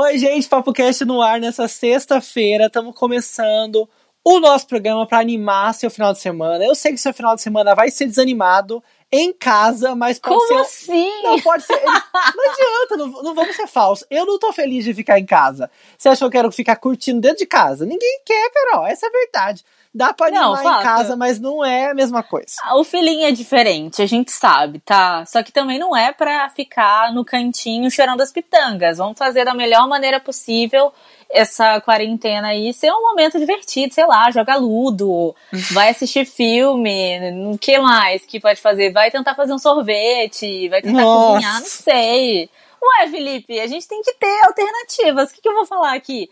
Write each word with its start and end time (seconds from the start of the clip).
Oi, 0.00 0.16
gente, 0.16 0.48
Papo 0.48 0.72
Cast 0.72 1.04
no 1.04 1.20
ar 1.20 1.40
nessa 1.40 1.66
sexta-feira. 1.66 2.66
Estamos 2.66 2.94
começando 2.94 3.88
o 4.22 4.38
nosso 4.38 4.64
programa 4.64 5.04
para 5.08 5.18
animar 5.18 5.74
seu 5.74 5.90
final 5.90 6.12
de 6.12 6.20
semana. 6.20 6.64
Eu 6.64 6.72
sei 6.76 6.92
que 6.92 6.98
seu 6.98 7.12
final 7.12 7.34
de 7.34 7.42
semana 7.42 7.74
vai 7.74 7.90
ser 7.90 8.06
desanimado 8.06 8.80
em 9.10 9.32
casa, 9.32 9.96
mas 9.96 10.20
pode 10.20 10.36
Como 10.36 10.46
ser. 10.46 10.60
assim? 10.60 11.22
Não, 11.24 11.40
pode 11.40 11.64
ser. 11.64 11.82
Não 11.82 12.50
adianta, 12.52 12.96
não, 12.96 13.08
não 13.24 13.34
vamos 13.34 13.56
ser 13.56 13.66
falsos. 13.66 14.06
Eu 14.08 14.24
não 14.24 14.38
tô 14.38 14.52
feliz 14.52 14.84
de 14.84 14.94
ficar 14.94 15.18
em 15.18 15.26
casa. 15.26 15.68
Você 15.98 16.08
achou 16.08 16.30
que 16.30 16.36
eu 16.36 16.42
quero 16.42 16.52
ficar 16.52 16.76
curtindo 16.76 17.20
dentro 17.20 17.38
de 17.38 17.46
casa? 17.46 17.84
Ninguém 17.84 18.20
quer, 18.24 18.52
Carol. 18.52 18.86
Essa 18.86 19.06
é 19.06 19.08
a 19.08 19.12
verdade. 19.12 19.64
Dá 19.94 20.12
pra 20.12 20.30
Não, 20.30 20.54
animar 20.54 20.62
fato. 20.62 20.80
em 20.80 20.82
casa, 20.84 21.16
mas 21.16 21.40
não 21.40 21.64
é 21.64 21.90
a 21.90 21.94
mesma 21.94 22.22
coisa. 22.22 22.54
O 22.74 22.84
feeling 22.84 23.24
é 23.24 23.32
diferente, 23.32 24.02
a 24.02 24.06
gente 24.06 24.30
sabe, 24.30 24.78
tá? 24.80 25.24
Só 25.26 25.42
que 25.42 25.50
também 25.50 25.78
não 25.78 25.96
é 25.96 26.12
pra 26.12 26.48
ficar 26.50 27.12
no 27.12 27.24
cantinho 27.24 27.90
chorando 27.90 28.20
as 28.20 28.30
pitangas. 28.30 28.98
Vamos 28.98 29.18
fazer 29.18 29.44
da 29.44 29.54
melhor 29.54 29.88
maneira 29.88 30.20
possível 30.20 30.92
essa 31.30 31.80
quarentena 31.80 32.48
aí 32.48 32.72
ser 32.72 32.90
um 32.90 33.02
momento 33.02 33.38
divertido, 33.38 33.92
sei 33.92 34.06
lá, 34.06 34.30
joga 34.30 34.56
ludo, 34.56 35.34
vai 35.72 35.90
assistir 35.90 36.24
filme, 36.24 37.18
o 37.52 37.58
que 37.58 37.78
mais 37.78 38.24
que 38.24 38.40
pode 38.40 38.60
fazer? 38.60 38.92
Vai 38.92 39.10
tentar 39.10 39.34
fazer 39.34 39.52
um 39.52 39.58
sorvete, 39.58 40.68
vai 40.68 40.80
tentar 40.80 41.02
Nossa. 41.02 41.32
cozinhar, 41.32 41.60
não 41.60 41.66
sei. 41.68 42.50
Ué, 42.80 43.08
Felipe, 43.08 43.58
a 43.60 43.66
gente 43.66 43.88
tem 43.88 44.00
que 44.02 44.14
ter 44.14 44.40
alternativas. 44.46 45.30
O 45.30 45.34
que, 45.34 45.42
que 45.42 45.48
eu 45.48 45.54
vou 45.54 45.66
falar 45.66 45.94
aqui? 45.94 46.30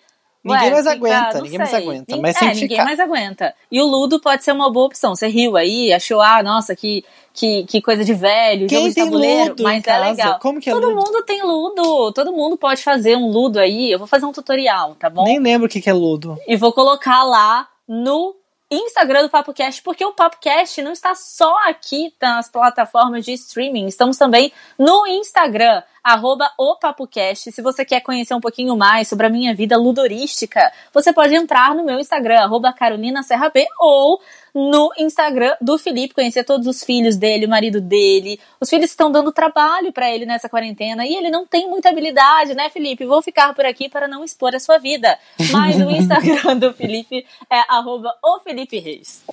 Ninguém 0.54 0.70
mais 0.70 0.84
fica- 0.86 0.94
aguenta, 0.96 1.40
ninguém 1.42 1.58
mais 1.58 1.70
sei. 1.70 1.78
aguenta, 1.82 2.14
Nin- 2.16 2.22
mas 2.22 2.36
é, 2.36 2.44
ninguém 2.46 2.68
ficar. 2.68 2.84
mais 2.84 3.00
aguenta. 3.00 3.54
E 3.70 3.80
o 3.80 3.86
Ludo 3.86 4.20
pode 4.20 4.44
ser 4.44 4.52
uma 4.52 4.70
boa 4.72 4.86
opção. 4.86 5.14
Você 5.14 5.26
riu 5.28 5.56
aí, 5.56 5.92
achou, 5.92 6.20
ah, 6.20 6.42
nossa, 6.42 6.74
que, 6.76 7.04
que, 7.34 7.64
que 7.64 7.80
coisa 7.82 8.04
de 8.04 8.14
velho, 8.14 8.66
Quem 8.68 8.78
jogo 8.78 8.88
de 8.90 8.94
tem 8.94 9.04
tabuleiro, 9.04 9.50
Ludo 9.50 9.62
mas 9.62 9.78
é 9.82 9.82
casa? 9.86 10.04
legal. 10.04 10.38
Como 10.40 10.60
que 10.60 10.70
é 10.70 10.72
todo 10.72 10.88
Ludo? 10.90 10.96
mundo 10.96 11.22
tem 11.24 11.42
Ludo, 11.42 12.12
todo 12.12 12.32
mundo 12.32 12.56
pode 12.56 12.82
fazer 12.82 13.16
um 13.16 13.28
Ludo 13.30 13.58
aí. 13.58 13.90
Eu 13.90 13.98
vou 13.98 14.06
fazer 14.06 14.26
um 14.26 14.32
tutorial, 14.32 14.94
tá 14.94 15.08
bom? 15.10 15.24
Nem 15.24 15.38
lembro 15.38 15.66
o 15.66 15.70
que 15.70 15.80
que 15.80 15.90
é 15.90 15.92
ludo. 15.92 16.38
E 16.46 16.56
vou 16.56 16.72
colocar 16.72 17.22
lá 17.24 17.68
no 17.88 18.34
Instagram 18.68 19.22
do 19.22 19.28
PapoCast, 19.28 19.80
porque 19.82 20.04
o 20.04 20.12
PapoCast 20.12 20.82
não 20.82 20.90
está 20.90 21.14
só 21.14 21.56
aqui 21.68 22.12
nas 22.20 22.48
plataformas 22.50 23.24
de 23.24 23.32
streaming, 23.34 23.86
estamos 23.86 24.16
também 24.18 24.50
no 24.76 25.06
Instagram, 25.06 25.84
arroba 26.06 26.48
o 26.56 26.76
PapoCast. 26.76 27.50
Se 27.50 27.60
você 27.60 27.84
quer 27.84 28.00
conhecer 28.00 28.32
um 28.32 28.40
pouquinho 28.40 28.76
mais 28.76 29.08
sobre 29.08 29.26
a 29.26 29.28
minha 29.28 29.52
vida 29.52 29.76
ludorística, 29.76 30.72
você 30.94 31.12
pode 31.12 31.34
entrar 31.34 31.74
no 31.74 31.84
meu 31.84 31.98
Instagram, 31.98 32.38
arroba 32.38 32.72
Carolina 32.72 33.24
Serra 33.24 33.50
B, 33.50 33.66
ou 33.80 34.20
no 34.54 34.92
Instagram 34.96 35.56
do 35.60 35.76
Felipe, 35.76 36.14
conhecer 36.14 36.44
todos 36.44 36.68
os 36.68 36.84
filhos 36.84 37.16
dele, 37.16 37.44
o 37.44 37.48
marido 37.48 37.80
dele. 37.80 38.38
Os 38.60 38.70
filhos 38.70 38.90
estão 38.90 39.10
dando 39.10 39.32
trabalho 39.32 39.92
para 39.92 40.08
ele 40.08 40.24
nessa 40.24 40.48
quarentena 40.48 41.04
e 41.04 41.12
ele 41.12 41.28
não 41.28 41.44
tem 41.44 41.68
muita 41.68 41.90
habilidade, 41.90 42.54
né, 42.54 42.70
Felipe? 42.70 43.04
Vou 43.04 43.20
ficar 43.20 43.52
por 43.52 43.66
aqui 43.66 43.88
para 43.88 44.06
não 44.06 44.22
expor 44.22 44.54
a 44.54 44.60
sua 44.60 44.78
vida. 44.78 45.18
Mas 45.50 45.76
o 45.76 45.90
Instagram 45.90 46.56
do 46.56 46.72
Felipe 46.72 47.26
é 47.50 47.58
arroba 47.68 48.14
o 48.22 48.38
Felipe 48.38 48.78
Reis. 48.78 49.24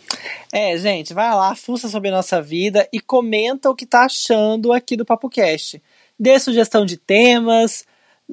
É, 0.51 0.75
gente, 0.75 1.13
vai 1.13 1.29
lá, 1.35 1.53
fuça 1.53 1.87
sobre 1.87 2.09
a 2.09 2.13
nossa 2.13 2.41
vida 2.41 2.89
e 2.91 2.99
comenta 2.99 3.69
o 3.69 3.75
que 3.75 3.85
tá 3.85 4.05
achando 4.05 4.73
aqui 4.73 4.97
do 4.97 5.05
Papo 5.05 5.29
Cast. 5.29 5.79
Dê 6.19 6.39
sugestão 6.39 6.85
de 6.85 6.97
temas. 6.97 7.85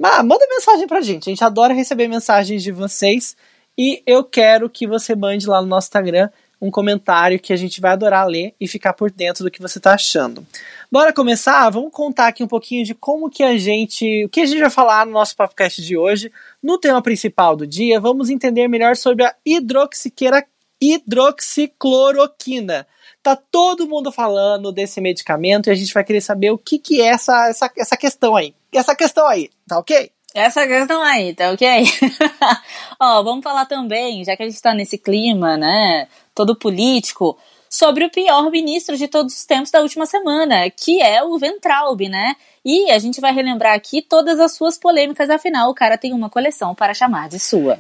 Ah, 0.02 0.22
manda 0.22 0.46
mensagem 0.48 0.86
pra 0.86 1.00
gente. 1.00 1.28
A 1.28 1.32
gente 1.32 1.44
adora 1.44 1.74
receber 1.74 2.08
mensagens 2.08 2.62
de 2.62 2.72
vocês. 2.72 3.36
E 3.76 4.02
eu 4.06 4.22
quero 4.22 4.68
que 4.68 4.86
você 4.86 5.14
mande 5.14 5.46
lá 5.46 5.60
no 5.60 5.68
nosso 5.68 5.86
Instagram 5.86 6.30
um 6.60 6.70
comentário 6.70 7.40
que 7.40 7.54
a 7.54 7.56
gente 7.56 7.80
vai 7.80 7.92
adorar 7.92 8.26
ler 8.26 8.54
e 8.60 8.68
ficar 8.68 8.92
por 8.92 9.10
dentro 9.10 9.42
do 9.42 9.50
que 9.50 9.62
você 9.62 9.80
tá 9.80 9.94
achando. 9.94 10.46
Bora 10.92 11.10
começar? 11.12 11.70
Vamos 11.70 11.90
contar 11.90 12.26
aqui 12.26 12.44
um 12.44 12.48
pouquinho 12.48 12.84
de 12.84 12.94
como 12.94 13.30
que 13.30 13.42
a 13.42 13.56
gente. 13.56 14.26
O 14.26 14.28
que 14.28 14.42
a 14.42 14.46
gente 14.46 14.60
vai 14.60 14.68
falar 14.68 15.06
no 15.06 15.12
nosso 15.12 15.34
podcast 15.34 15.80
de 15.80 15.96
hoje. 15.96 16.30
No 16.62 16.76
tema 16.76 17.00
principal 17.00 17.56
do 17.56 17.66
dia, 17.66 17.98
vamos 17.98 18.28
entender 18.28 18.68
melhor 18.68 18.94
sobre 18.94 19.24
a 19.24 19.34
hidroxiqueira 19.46 20.44
hidroxicloroquina. 20.80 22.86
Tá 23.22 23.36
todo 23.36 23.86
mundo 23.86 24.10
falando 24.10 24.72
desse 24.72 25.00
medicamento 25.00 25.68
e 25.68 25.70
a 25.70 25.74
gente 25.74 25.92
vai 25.92 26.02
querer 26.02 26.22
saber 26.22 26.50
o 26.50 26.58
que, 26.58 26.78
que 26.78 27.02
é 27.02 27.06
essa, 27.06 27.48
essa, 27.48 27.70
essa 27.76 27.96
questão 27.96 28.34
aí. 28.34 28.54
Essa 28.72 28.94
questão 28.94 29.26
aí, 29.26 29.50
tá 29.68 29.78
ok? 29.78 30.10
Essa 30.34 30.66
questão 30.66 31.02
aí, 31.02 31.34
tá 31.34 31.50
ok? 31.50 31.66
Ó, 33.00 33.22
vamos 33.22 33.42
falar 33.42 33.66
também, 33.66 34.24
já 34.24 34.36
que 34.36 34.42
a 34.42 34.48
gente 34.48 34.62
tá 34.62 34.72
nesse 34.72 34.96
clima, 34.96 35.56
né, 35.56 36.06
todo 36.34 36.56
político, 36.56 37.36
sobre 37.68 38.04
o 38.04 38.10
pior 38.10 38.50
ministro 38.50 38.96
de 38.96 39.06
todos 39.06 39.34
os 39.34 39.44
tempos 39.44 39.70
da 39.70 39.80
última 39.80 40.06
semana, 40.06 40.70
que 40.70 41.02
é 41.02 41.22
o 41.22 41.38
Ventralbe, 41.38 42.08
né? 42.08 42.34
E 42.64 42.90
a 42.90 42.98
gente 42.98 43.20
vai 43.20 43.32
relembrar 43.32 43.74
aqui 43.74 44.02
todas 44.02 44.40
as 44.40 44.54
suas 44.54 44.78
polêmicas, 44.78 45.30
afinal, 45.30 45.70
o 45.70 45.74
cara 45.74 45.98
tem 45.98 46.12
uma 46.12 46.30
coleção 46.30 46.74
para 46.74 46.94
chamar 46.94 47.28
de 47.28 47.38
sua. 47.38 47.78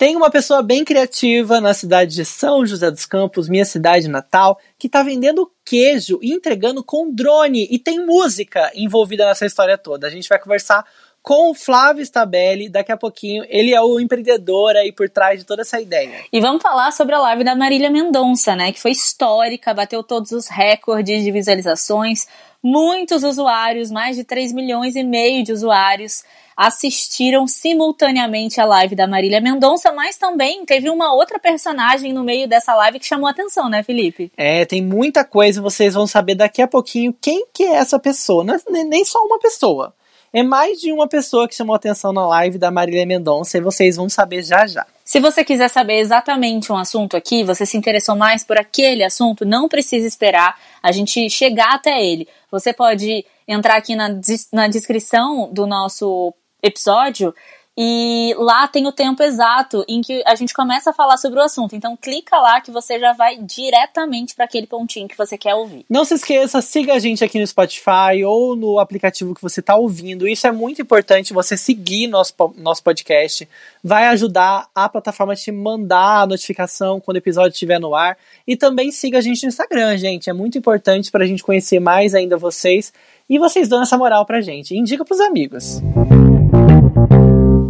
Tem 0.00 0.16
uma 0.16 0.30
pessoa 0.30 0.62
bem 0.62 0.82
criativa 0.82 1.60
na 1.60 1.74
cidade 1.74 2.14
de 2.14 2.24
São 2.24 2.64
José 2.64 2.90
dos 2.90 3.04
Campos, 3.04 3.50
minha 3.50 3.66
cidade 3.66 4.08
natal, 4.08 4.58
que 4.78 4.88
tá 4.88 5.02
vendendo 5.02 5.52
queijo 5.62 6.18
e 6.22 6.32
entregando 6.32 6.82
com 6.82 7.12
drone. 7.12 7.68
E 7.70 7.78
tem 7.78 8.06
música 8.06 8.72
envolvida 8.74 9.26
nessa 9.26 9.44
história 9.44 9.76
toda. 9.76 10.06
A 10.06 10.10
gente 10.10 10.26
vai 10.26 10.38
conversar 10.38 10.86
com 11.22 11.50
o 11.50 11.54
Flávio 11.54 12.02
Stabelli 12.02 12.68
daqui 12.68 12.92
a 12.92 12.96
pouquinho. 12.96 13.44
Ele 13.48 13.74
é 13.74 13.80
o 13.80 14.00
empreendedor 14.00 14.76
aí 14.76 14.92
por 14.92 15.08
trás 15.08 15.40
de 15.40 15.46
toda 15.46 15.62
essa 15.62 15.80
ideia. 15.80 16.24
E 16.32 16.40
vamos 16.40 16.62
falar 16.62 16.92
sobre 16.92 17.14
a 17.14 17.18
live 17.18 17.44
da 17.44 17.54
Marília 17.54 17.90
Mendonça, 17.90 18.56
né? 18.56 18.72
Que 18.72 18.80
foi 18.80 18.90
histórica, 18.90 19.74
bateu 19.74 20.02
todos 20.02 20.32
os 20.32 20.48
recordes 20.48 21.22
de 21.22 21.30
visualizações. 21.30 22.26
Muitos 22.62 23.24
usuários, 23.24 23.90
mais 23.90 24.16
de 24.16 24.24
3 24.24 24.52
milhões 24.52 24.94
e 24.94 25.02
meio 25.02 25.42
de 25.42 25.52
usuários, 25.52 26.22
assistiram 26.54 27.46
simultaneamente 27.46 28.60
a 28.60 28.66
live 28.66 28.94
da 28.94 29.06
Marília 29.06 29.40
Mendonça, 29.40 29.92
mas 29.92 30.18
também 30.18 30.62
teve 30.66 30.90
uma 30.90 31.14
outra 31.14 31.38
personagem 31.38 32.12
no 32.12 32.22
meio 32.22 32.46
dessa 32.46 32.74
live 32.74 32.98
que 32.98 33.06
chamou 33.06 33.26
a 33.26 33.30
atenção, 33.30 33.70
né, 33.70 33.82
Felipe? 33.82 34.30
É, 34.36 34.66
tem 34.66 34.82
muita 34.82 35.24
coisa, 35.24 35.62
vocês 35.62 35.94
vão 35.94 36.06
saber 36.06 36.34
daqui 36.34 36.60
a 36.60 36.68
pouquinho 36.68 37.16
quem 37.18 37.46
que 37.50 37.64
é 37.64 37.76
essa 37.76 37.98
pessoa. 37.98 38.44
É 38.74 38.84
nem 38.84 39.06
só 39.06 39.18
uma 39.24 39.38
pessoa. 39.38 39.94
É 40.32 40.44
mais 40.44 40.80
de 40.80 40.92
uma 40.92 41.08
pessoa 41.08 41.48
que 41.48 41.56
chamou 41.56 41.74
atenção 41.74 42.12
na 42.12 42.24
live 42.26 42.56
da 42.56 42.70
Marília 42.70 43.04
Mendonça 43.04 43.58
e 43.58 43.60
vocês 43.60 43.96
vão 43.96 44.08
saber 44.08 44.44
já 44.44 44.64
já. 44.64 44.86
Se 45.04 45.18
você 45.18 45.44
quiser 45.44 45.68
saber 45.68 45.98
exatamente 45.98 46.72
um 46.72 46.76
assunto 46.76 47.16
aqui, 47.16 47.42
você 47.42 47.66
se 47.66 47.76
interessou 47.76 48.14
mais 48.14 48.44
por 48.44 48.56
aquele 48.56 49.02
assunto, 49.02 49.44
não 49.44 49.68
precisa 49.68 50.06
esperar 50.06 50.56
a 50.80 50.92
gente 50.92 51.28
chegar 51.28 51.74
até 51.74 52.00
ele. 52.00 52.28
Você 52.48 52.72
pode 52.72 53.26
entrar 53.46 53.76
aqui 53.76 53.96
na, 53.96 54.08
na 54.52 54.68
descrição 54.68 55.52
do 55.52 55.66
nosso 55.66 56.32
episódio 56.62 57.34
e 57.78 58.34
lá 58.36 58.66
tem 58.68 58.86
o 58.86 58.92
tempo 58.92 59.22
exato 59.22 59.84
em 59.88 60.00
que 60.00 60.22
a 60.26 60.34
gente 60.34 60.52
começa 60.52 60.90
a 60.90 60.92
falar 60.92 61.16
sobre 61.16 61.38
o 61.38 61.42
assunto. 61.42 61.74
Então 61.74 61.96
clica 61.96 62.36
lá 62.36 62.60
que 62.60 62.70
você 62.70 62.98
já 62.98 63.12
vai 63.12 63.38
diretamente 63.38 64.34
para 64.34 64.44
aquele 64.44 64.66
pontinho 64.66 65.08
que 65.08 65.16
você 65.16 65.38
quer 65.38 65.54
ouvir. 65.54 65.84
Não 65.88 66.04
se 66.04 66.14
esqueça, 66.14 66.60
siga 66.60 66.94
a 66.94 66.98
gente 66.98 67.24
aqui 67.24 67.38
no 67.38 67.46
Spotify 67.46 68.24
ou 68.26 68.56
no 68.56 68.78
aplicativo 68.78 69.34
que 69.34 69.42
você 69.42 69.60
está 69.60 69.76
ouvindo. 69.76 70.28
Isso 70.28 70.46
é 70.46 70.52
muito 70.52 70.82
importante, 70.82 71.32
você 71.32 71.56
seguir 71.56 72.06
nosso, 72.06 72.34
nosso 72.56 72.82
podcast. 72.82 73.48
Vai 73.82 74.08
ajudar 74.08 74.68
a 74.74 74.88
plataforma 74.88 75.32
a 75.32 75.36
te 75.36 75.52
mandar 75.52 76.22
a 76.22 76.26
notificação 76.26 77.00
quando 77.00 77.16
o 77.16 77.20
episódio 77.20 77.52
estiver 77.52 77.78
no 77.78 77.94
ar. 77.94 78.18
E 78.46 78.56
também 78.56 78.90
siga 78.90 79.18
a 79.18 79.22
gente 79.22 79.44
no 79.44 79.48
Instagram, 79.48 79.96
gente. 79.96 80.28
É 80.28 80.32
muito 80.32 80.58
importante 80.58 81.10
para 81.10 81.24
a 81.24 81.26
gente 81.26 81.42
conhecer 81.42 81.80
mais 81.80 82.14
ainda 82.14 82.36
vocês. 82.36 82.92
E 83.28 83.38
vocês 83.38 83.68
dão 83.68 83.80
essa 83.80 83.96
moral 83.96 84.26
pra 84.26 84.40
gente. 84.40 84.76
Indica 84.76 85.04
pros 85.04 85.20
amigos. 85.20 85.80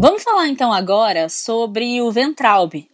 Vamos 0.00 0.22
falar 0.22 0.48
então 0.48 0.72
agora 0.72 1.28
sobre 1.28 2.00
o 2.00 2.10
Ventralbe. 2.10 2.90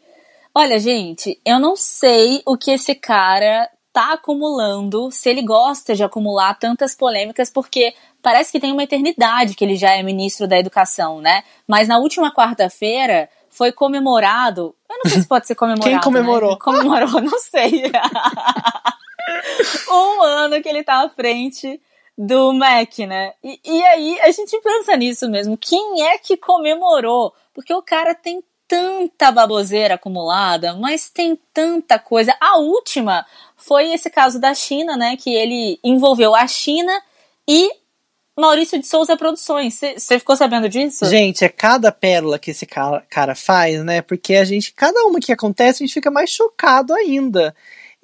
Olha, 0.53 0.81
gente, 0.81 1.41
eu 1.47 1.61
não 1.61 1.77
sei 1.77 2.43
o 2.45 2.57
que 2.57 2.73
esse 2.73 2.97
cara 2.97 3.71
tá 3.93 4.15
acumulando, 4.15 5.09
se 5.13 5.31
ele 5.31 5.43
gosta 5.43 5.95
de 5.95 6.03
acumular 6.03 6.59
tantas 6.59 6.97
polêmicas, 6.97 7.49
porque 7.49 7.95
parece 8.21 8.51
que 8.51 8.59
tem 8.59 8.73
uma 8.73 8.83
eternidade 8.83 9.55
que 9.55 9.65
ele 9.65 9.77
já 9.77 9.93
é 9.93 10.03
ministro 10.03 10.49
da 10.49 10.59
Educação, 10.59 11.21
né? 11.21 11.45
Mas 11.65 11.87
na 11.87 11.97
última 11.97 12.35
quarta-feira 12.35 13.29
foi 13.51 13.71
comemorado. 13.71 14.75
Eu 14.91 14.99
não 15.05 15.13
sei 15.13 15.23
se 15.23 15.29
pode 15.29 15.47
ser 15.47 15.55
comemorado. 15.55 15.89
Quem 15.89 16.01
comemorou? 16.01 16.55
Né? 16.55 16.59
Comemorou, 16.61 17.21
não 17.21 17.39
sei. 17.39 17.85
um 19.89 20.23
ano 20.23 20.61
que 20.61 20.69
ele 20.69 20.83
tá 20.83 21.05
à 21.05 21.09
frente 21.09 21.81
do 22.17 22.53
MEC, 22.53 23.07
né? 23.07 23.35
E, 23.43 23.61
e 23.65 23.85
aí 23.85 24.21
a 24.21 24.31
gente 24.31 24.59
pensa 24.61 24.97
nisso 24.97 25.29
mesmo. 25.29 25.57
Quem 25.57 26.03
é 26.03 26.19
que 26.19 26.37
comemorou? 26.37 27.35
Porque 27.53 27.75
o 27.75 27.83
cara 27.83 28.15
tem 28.15 28.43
tanta 28.69 29.31
baboseira 29.31 29.95
acumulada, 29.95 30.75
mas 30.75 31.09
tem 31.09 31.39
tanta 31.53 31.99
coisa. 31.99 32.35
A 32.41 32.59
última 32.59 33.25
foi 33.57 33.93
esse 33.93 34.11
caso 34.11 34.41
da 34.41 34.55
China, 34.55 34.97
né? 34.97 35.17
Que 35.17 35.33
ele 35.35 35.79
envolveu 35.85 36.35
a 36.35 36.47
China 36.47 36.93
e 37.49 37.71
Maurício 38.39 38.79
de 38.79 38.87
Souza 38.87 39.17
Produções. 39.17 39.81
Você 39.97 40.19
ficou 40.19 40.37
sabendo 40.37 40.69
disso? 40.69 41.07
Gente, 41.07 41.45
é 41.45 41.49
cada 41.49 41.91
pérola 41.91 42.39
que 42.39 42.51
esse 42.51 42.67
cara, 42.67 43.03
cara 43.09 43.35
faz, 43.35 43.83
né? 43.85 44.03
Porque 44.03 44.35
a 44.35 44.45
gente, 44.45 44.73
cada 44.73 45.05
uma 45.05 45.21
que 45.21 45.33
acontece, 45.33 45.83
a 45.83 45.87
gente 45.87 45.95
fica 45.95 46.11
mais 46.11 46.31
chocado 46.31 46.95
ainda. 46.95 47.55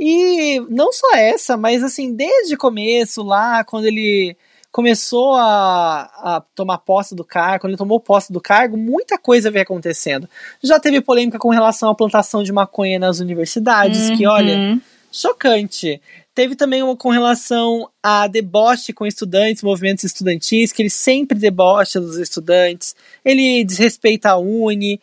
E 0.04 0.58
não 0.69 0.93
só 0.93 1.14
essa, 1.14 1.56
mas 1.56 1.81
assim, 1.81 2.12
desde 2.12 2.56
o 2.56 2.58
começo 2.58 3.22
lá, 3.22 3.62
quando 3.62 3.84
ele 3.84 4.37
começou 4.72 5.37
a, 5.37 6.10
a, 6.16 6.43
tomar 6.56 6.78
posse 6.78 7.14
do 7.14 7.25
cargo, 7.25 7.60
quando 7.60 7.70
ele 7.70 7.78
tomou 7.78 8.00
posse 8.00 8.32
do 8.32 8.40
cargo, 8.40 8.76
muita 8.76 9.16
coisa 9.16 9.49
veio 9.49 9.62
acontecendo. 9.62 10.28
Já 10.60 10.81
teve 10.81 11.00
polêmica 11.00 11.38
com 11.38 11.50
relação 11.50 11.88
à 11.88 11.94
plantação 11.94 12.43
de 12.43 12.50
maconha 12.50 12.99
nas 12.99 13.20
universidades, 13.20 14.08
uhum. 14.10 14.16
que 14.16 14.26
olha, 14.26 14.76
chocante. 15.12 16.02
Teve 16.34 16.56
também 16.56 16.82
uma 16.82 16.96
com 16.96 17.10
relação 17.10 17.88
a 18.02 18.26
deboche 18.26 18.93
com 18.93 19.06
estudantes, 19.06 19.62
movimentos 19.62 20.02
estudantis, 20.02 20.72
que 20.72 20.82
ele 20.82 20.90
sempre 20.90 21.38
debocha 21.38 22.00
dos 22.00 22.16
estudantes, 22.16 22.96
ele 23.25 23.62
desrespeita 23.62 24.31
a 24.31 24.37
Uni. 24.37 25.00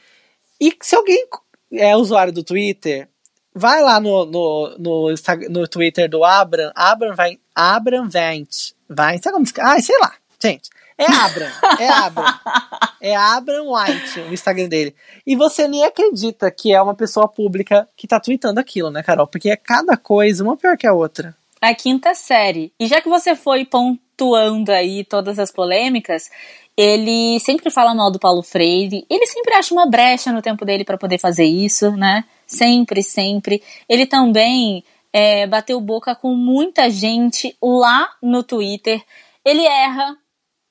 E 0.60 0.76
se 0.82 0.94
alguém 0.94 1.26
é 1.72 1.96
usuário 1.96 2.34
do 2.34 2.44
Twitter, 2.44 3.08
vai 3.54 3.82
lá 3.82 4.00
no, 4.00 4.26
no, 4.26 4.76
no, 4.78 5.14
no 5.50 5.68
Twitter 5.68 6.10
do 6.10 6.24
Abram, 6.24 6.72
Abram 6.76 7.16
vai, 7.16 7.38
Abram 7.56 8.10
Vent, 8.10 8.72
vai, 8.88 9.18
sabe 9.18 9.34
como 9.34 9.46
Ah, 9.60 9.80
sei 9.82 9.98
lá, 10.00 10.14
gente. 10.42 10.70
É 10.98 11.06
Abram, 11.06 11.48
é 11.80 11.88
Abram. 11.88 12.26
É 13.02 13.16
Abram 13.16 13.72
White, 13.72 14.20
o 14.20 14.34
Instagram 14.34 14.68
dele. 14.68 14.94
E 15.26 15.34
você 15.34 15.70
nem 15.70 15.86
acredita 15.86 16.52
que 16.52 16.74
é 16.74 16.82
uma 16.82 16.94
pessoa 16.94 17.30
pública 17.30 17.88
que 17.96 18.06
tá 18.06 18.20
tweetando 18.20 18.60
aquilo, 18.60 18.92
né, 18.92 19.02
Carol? 19.02 19.26
Porque 19.26 19.50
é 19.50 19.56
cada 19.56 19.96
coisa, 19.96 20.44
uma 20.44 20.58
pior 20.58 20.76
que 20.76 20.86
a 20.86 20.92
outra. 20.92 21.34
A 21.62 21.74
quinta 21.74 22.14
série. 22.14 22.74
E 22.78 22.88
já 22.88 23.02
que 23.02 23.08
você 23.08 23.38
foi 23.38 23.64
pontuando 23.64 24.74
aí 24.74 25.06
todas 25.06 25.40
as 25.40 25.50
polêmicas, 25.50 26.30
ele 26.76 27.40
sempre 27.40 27.70
fala 27.70 27.96
mal 27.96 28.12
do 28.12 28.20
Paulo 28.20 28.44
Freire. 28.44 29.06
Ele 29.10 29.26
sempre 29.28 29.54
acha 29.54 29.74
uma 29.74 29.86
brecha 29.86 30.34
no 30.34 30.42
tempo 30.42 30.66
dele 30.66 30.84
para 30.84 30.98
poder 30.98 31.20
fazer 31.20 31.46
isso, 31.46 31.92
né? 31.92 32.26
Sempre, 32.50 33.04
sempre. 33.04 33.62
Ele 33.88 34.08
também 34.08 34.84
é, 35.14 35.46
bateu 35.46 35.80
boca 35.80 36.16
com 36.16 36.34
muita 36.34 36.90
gente 36.90 37.56
lá 37.62 38.10
no 38.24 38.42
Twitter. 38.42 39.04
Ele 39.46 39.64
erra, 39.66 40.18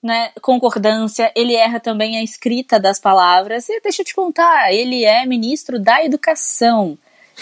né, 0.03 0.33
concordância, 0.43 1.31
ele 1.37 1.55
erra 1.55 1.79
também 1.79 2.19
a 2.19 2.23
escrita 2.23 2.81
das 2.81 2.99
palavras. 2.99 3.69
E 3.69 3.81
deixa 3.81 4.03
eu 4.03 4.07
te 4.07 4.15
contar, 4.15 4.73
ele 4.73 5.05
é 5.05 5.25
ministro 5.25 5.79
da 5.79 6.05
Educação. 6.05 6.99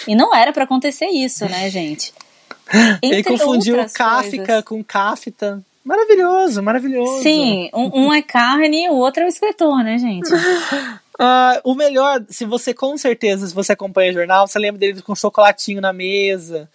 E 0.07 0.15
não 0.15 0.35
era 0.35 0.53
para 0.53 0.65
acontecer 0.65 1.07
isso, 1.07 1.47
né, 1.47 1.69
gente? 1.71 2.13
Entre 3.03 3.19
ele 3.19 3.23
confundiu 3.23 3.77
Kafka 3.95 4.63
com 4.63 4.85
Kafta. 4.85 5.65
Maravilhoso, 5.83 6.63
maravilhoso. 6.63 7.23
Sim, 7.23 7.71
um, 7.73 8.07
um, 8.07 8.13
é 8.13 8.21
carne 8.21 8.85
e 8.85 8.89
o 8.91 8.95
outro 8.95 9.23
é 9.23 9.27
o 9.27 9.29
escritor, 9.29 9.83
né, 9.85 9.97
gente? 9.97 10.29
Uh, 11.19 11.61
o 11.65 11.75
melhor, 11.75 12.23
se 12.29 12.45
você 12.45 12.75
com 12.75 12.97
certeza, 12.99 13.47
se 13.47 13.55
você 13.55 13.73
acompanha 13.73 14.11
o 14.11 14.15
jornal, 14.15 14.47
você 14.47 14.59
lembra 14.59 14.79
dele 14.79 15.01
com 15.01 15.15
chocolatinho 15.15 15.81
na 15.81 15.91
mesa, 15.91 16.69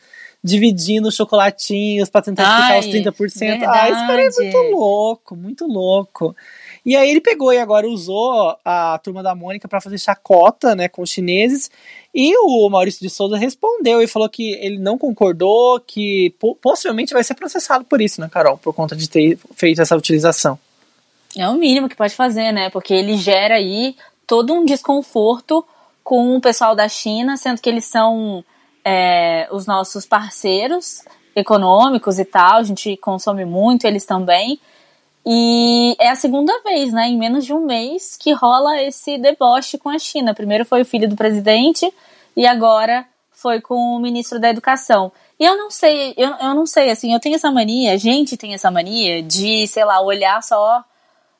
dividindo 0.44 1.12
chocolatinhos 1.12 2.10
para 2.10 2.24
tentar 2.24 2.74
explicar 2.74 3.14
os 3.14 3.16
30%. 3.16 3.40
Verdade. 3.40 3.66
Ah, 3.68 3.90
esse 3.90 4.08
cara 4.08 4.22
é 4.22 4.30
muito 4.30 4.58
louco, 4.76 5.36
muito 5.36 5.68
louco. 5.68 6.36
E 6.84 6.96
aí 6.96 7.12
ele 7.12 7.22
pegou 7.22 7.54
e 7.54 7.60
agora 7.60 7.88
usou 7.88 8.58
a 8.66 9.00
turma 9.04 9.22
da 9.22 9.36
Mônica 9.36 9.68
para 9.68 9.80
fazer 9.80 10.00
chacota, 10.00 10.76
né, 10.76 10.88
com 10.88 11.04
os 11.04 11.12
chineses. 11.12 11.70
E 12.14 12.36
o 12.38 12.68
Maurício 12.68 13.02
de 13.02 13.10
Souza 13.10 13.38
respondeu 13.38 14.02
e 14.02 14.08
falou 14.08 14.28
que 14.28 14.54
ele 14.56 14.80
não 14.80 14.98
concordou, 14.98 15.80
que 15.80 16.34
possivelmente 16.60 17.14
vai 17.14 17.24
ser 17.24 17.36
processado 17.36 17.86
por 17.86 18.02
isso, 18.02 18.20
né, 18.20 18.28
Carol, 18.28 18.58
por 18.58 18.74
conta 18.74 18.96
de 18.96 19.08
ter 19.08 19.38
feito 19.56 19.80
essa 19.80 19.96
utilização. 19.96 20.58
É 21.38 21.48
o 21.48 21.54
mínimo 21.54 21.88
que 21.88 21.96
pode 21.96 22.14
fazer, 22.14 22.52
né? 22.52 22.70
Porque 22.70 22.94
ele 22.94 23.16
gera 23.16 23.56
aí 23.56 23.96
todo 24.26 24.54
um 24.54 24.66
desconforto 24.66 25.66
com 26.04 26.36
o 26.36 26.42
pessoal 26.42 26.76
da 26.76 26.88
China, 26.88 27.38
sendo 27.38 27.62
que 27.62 27.70
eles 27.70 27.86
são 27.86 28.44
é, 28.84 29.48
os 29.52 29.66
nossos 29.66 30.06
parceiros 30.06 31.04
econômicos 31.36 32.20
e 32.20 32.26
tal, 32.26 32.58
a 32.58 32.64
gente 32.64 32.98
consome 32.98 33.46
muito, 33.46 33.86
eles 33.86 34.06
também. 34.06 34.60
E 35.26 35.96
é 36.00 36.10
a 36.10 36.16
segunda 36.16 36.52
vez, 36.64 36.92
né, 36.92 37.08
em 37.08 37.18
menos 37.18 37.46
de 37.46 37.54
um 37.54 37.66
mês, 37.66 38.18
que 38.18 38.34
rola 38.34 38.82
esse 38.82 39.18
deboche 39.18 39.78
com 39.78 39.90
a 39.90 40.00
China. 40.00 40.34
Primeiro 40.34 40.66
foi 40.66 40.82
o 40.82 40.86
filho 40.86 41.08
do 41.08 41.16
presidente 41.16 41.92
e 42.36 42.46
agora 42.48 43.06
foi 43.32 43.62
com 43.62 43.76
o 43.76 44.00
ministro 44.00 44.40
da 44.40 44.50
Educação. 44.50 45.12
E 45.40 45.46
eu 45.46 45.58
não 45.58 45.70
sei, 45.72 46.14
eu, 46.18 46.30
eu 46.30 46.54
não 46.54 46.66
sei, 46.66 46.90
assim, 46.90 47.14
eu 47.14 47.20
tenho 47.20 47.36
essa 47.36 47.52
mania, 47.52 47.94
a 47.94 47.98
gente 47.98 48.38
tem 48.38 48.54
essa 48.54 48.70
mania 48.70 49.22
de, 49.24 49.68
sei 49.68 49.84
lá, 49.86 50.02
olhar 50.02 50.42
só 50.44 50.84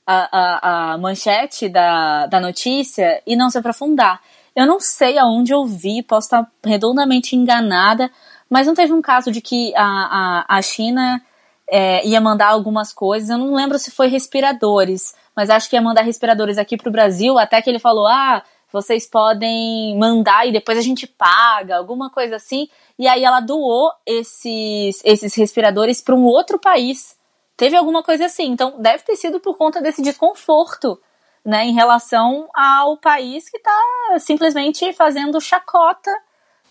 a, 0.06 0.30
a, 0.32 0.94
a 0.94 0.98
manchete 0.98 1.70
da, 1.70 2.26
da 2.28 2.40
notícia 2.40 3.22
e 3.26 3.36
não 3.36 3.50
se 3.50 3.58
aprofundar. 3.58 4.22
Eu 4.56 4.66
não 4.66 4.80
sei 4.80 5.18
aonde 5.18 5.54
eu 5.54 5.66
vi, 5.66 6.04
posso 6.04 6.28
estar 6.28 6.52
redondamente 6.64 7.36
enganada, 7.36 8.12
mas 8.50 8.68
não 8.68 8.74
teve 8.74 8.92
um 8.92 9.02
caso 9.02 9.32
de 9.32 9.40
que 9.40 9.74
a, 9.76 9.84
a, 9.84 10.58
a 10.58 10.62
China 10.62 11.22
é, 11.70 12.06
ia 12.06 12.20
mandar 12.20 12.50
algumas 12.50 12.92
coisas. 12.92 13.30
Eu 13.30 13.38
não 13.38 13.54
lembro 13.54 13.80
se 13.80 13.90
foi 13.92 14.08
respiradores, 14.08 15.16
mas 15.34 15.50
acho 15.50 15.70
que 15.70 15.76
ia 15.76 15.82
mandar 15.82 16.02
respiradores 16.02 16.58
aqui 16.58 16.76
para 16.76 16.90
o 16.90 16.92
Brasil. 16.92 17.40
Até 17.40 17.62
que 17.62 17.70
ele 17.70 17.80
falou: 17.80 18.06
ah, 18.06 18.44
vocês 18.72 19.08
podem 19.08 19.98
mandar 19.98 20.46
e 20.46 20.52
depois 20.52 20.78
a 20.78 20.82
gente 20.82 21.08
paga, 21.08 21.78
alguma 21.78 22.10
coisa 22.10 22.36
assim. 22.36 22.68
E 23.00 23.08
aí 23.08 23.24
ela 23.24 23.40
doou 23.40 23.92
esses, 24.06 25.02
esses 25.06 25.34
respiradores 25.36 26.02
para 26.02 26.16
um 26.16 26.26
outro 26.26 26.60
país. 26.60 27.16
Teve 27.62 27.78
alguma 27.78 28.02
coisa 28.02 28.26
assim. 28.26 28.46
Então 28.48 28.82
deve 28.82 29.04
ter 29.04 29.16
sido 29.16 29.40
por 29.40 29.56
conta 29.56 29.80
desse 29.80 30.02
desconforto. 30.02 31.00
Né, 31.44 31.66
em 31.66 31.74
relação 31.74 32.48
ao 32.54 32.98
país 32.98 33.50
que 33.50 33.58
está 33.58 34.20
simplesmente 34.20 34.94
fazendo 34.94 35.42
chacota 35.42 36.12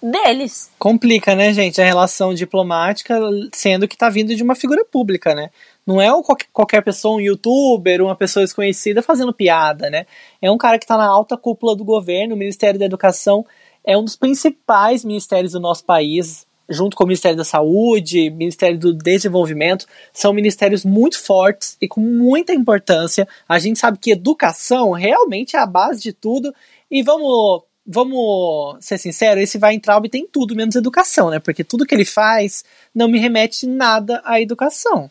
deles. 0.00 0.70
Complica, 0.78 1.34
né, 1.34 1.52
gente, 1.52 1.82
a 1.82 1.84
relação 1.84 2.32
diplomática, 2.32 3.18
sendo 3.52 3.88
que 3.88 3.96
tá 3.96 4.08
vindo 4.08 4.32
de 4.32 4.44
uma 4.44 4.54
figura 4.54 4.84
pública, 4.84 5.34
né? 5.34 5.50
Não 5.84 6.00
é 6.00 6.08
qualquer 6.52 6.82
pessoa, 6.82 7.16
um 7.16 7.20
youtuber, 7.20 8.00
uma 8.00 8.14
pessoa 8.14 8.44
desconhecida 8.44 9.02
fazendo 9.02 9.32
piada, 9.32 9.90
né? 9.90 10.06
É 10.40 10.48
um 10.52 10.56
cara 10.56 10.78
que 10.78 10.86
tá 10.86 10.96
na 10.96 11.08
alta 11.08 11.36
cúpula 11.36 11.74
do 11.74 11.84
governo, 11.84 12.36
o 12.36 12.38
Ministério 12.38 12.78
da 12.78 12.86
Educação 12.86 13.44
é 13.84 13.98
um 13.98 14.04
dos 14.04 14.14
principais 14.14 15.04
ministérios 15.04 15.50
do 15.50 15.58
nosso 15.58 15.84
país, 15.84 16.46
junto 16.70 16.96
com 16.96 17.04
o 17.04 17.06
Ministério 17.06 17.36
da 17.36 17.44
Saúde, 17.44 18.30
Ministério 18.30 18.78
do 18.78 18.94
Desenvolvimento, 18.94 19.86
são 20.12 20.32
ministérios 20.32 20.84
muito 20.84 21.18
fortes 21.18 21.76
e 21.80 21.88
com 21.88 22.00
muita 22.00 22.54
importância. 22.54 23.28
A 23.48 23.58
gente 23.58 23.78
sabe 23.78 23.98
que 23.98 24.12
educação 24.12 24.92
realmente 24.92 25.56
é 25.56 25.58
a 25.58 25.66
base 25.66 26.00
de 26.00 26.12
tudo. 26.12 26.54
E 26.90 27.02
vamos 27.02 27.62
vamos 27.86 28.76
ser 28.80 28.98
sinceros, 28.98 29.42
esse 29.42 29.58
Weintraub 29.58 30.08
tem 30.08 30.24
tudo 30.24 30.54
menos 30.54 30.76
educação, 30.76 31.28
né? 31.28 31.40
Porque 31.40 31.64
tudo 31.64 31.84
que 31.84 31.94
ele 31.94 32.04
faz 32.04 32.64
não 32.94 33.08
me 33.08 33.18
remete 33.18 33.66
nada 33.66 34.22
à 34.24 34.40
educação. 34.40 35.10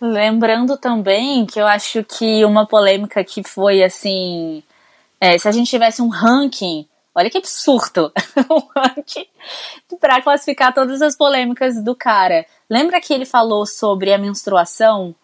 Lembrando 0.00 0.76
também 0.76 1.46
que 1.46 1.58
eu 1.58 1.66
acho 1.66 2.04
que 2.04 2.44
uma 2.44 2.66
polêmica 2.66 3.24
que 3.24 3.42
foi 3.42 3.82
assim. 3.82 4.62
É, 5.20 5.36
se 5.36 5.46
a 5.46 5.52
gente 5.52 5.68
tivesse 5.68 6.00
um 6.00 6.08
ranking, 6.08 6.86
olha 7.14 7.30
que 7.30 7.38
absurdo! 7.38 8.12
um 8.50 8.80
ranking 8.80 9.26
para 10.00 10.20
classificar 10.22 10.74
todas 10.74 11.02
as 11.02 11.16
polêmicas 11.16 11.82
do 11.82 11.94
cara. 11.94 12.46
Lembra 12.68 13.00
que 13.00 13.12
ele 13.12 13.24
falou 13.24 13.66
sobre 13.66 14.12
a 14.12 14.18
menstruação? 14.18 15.14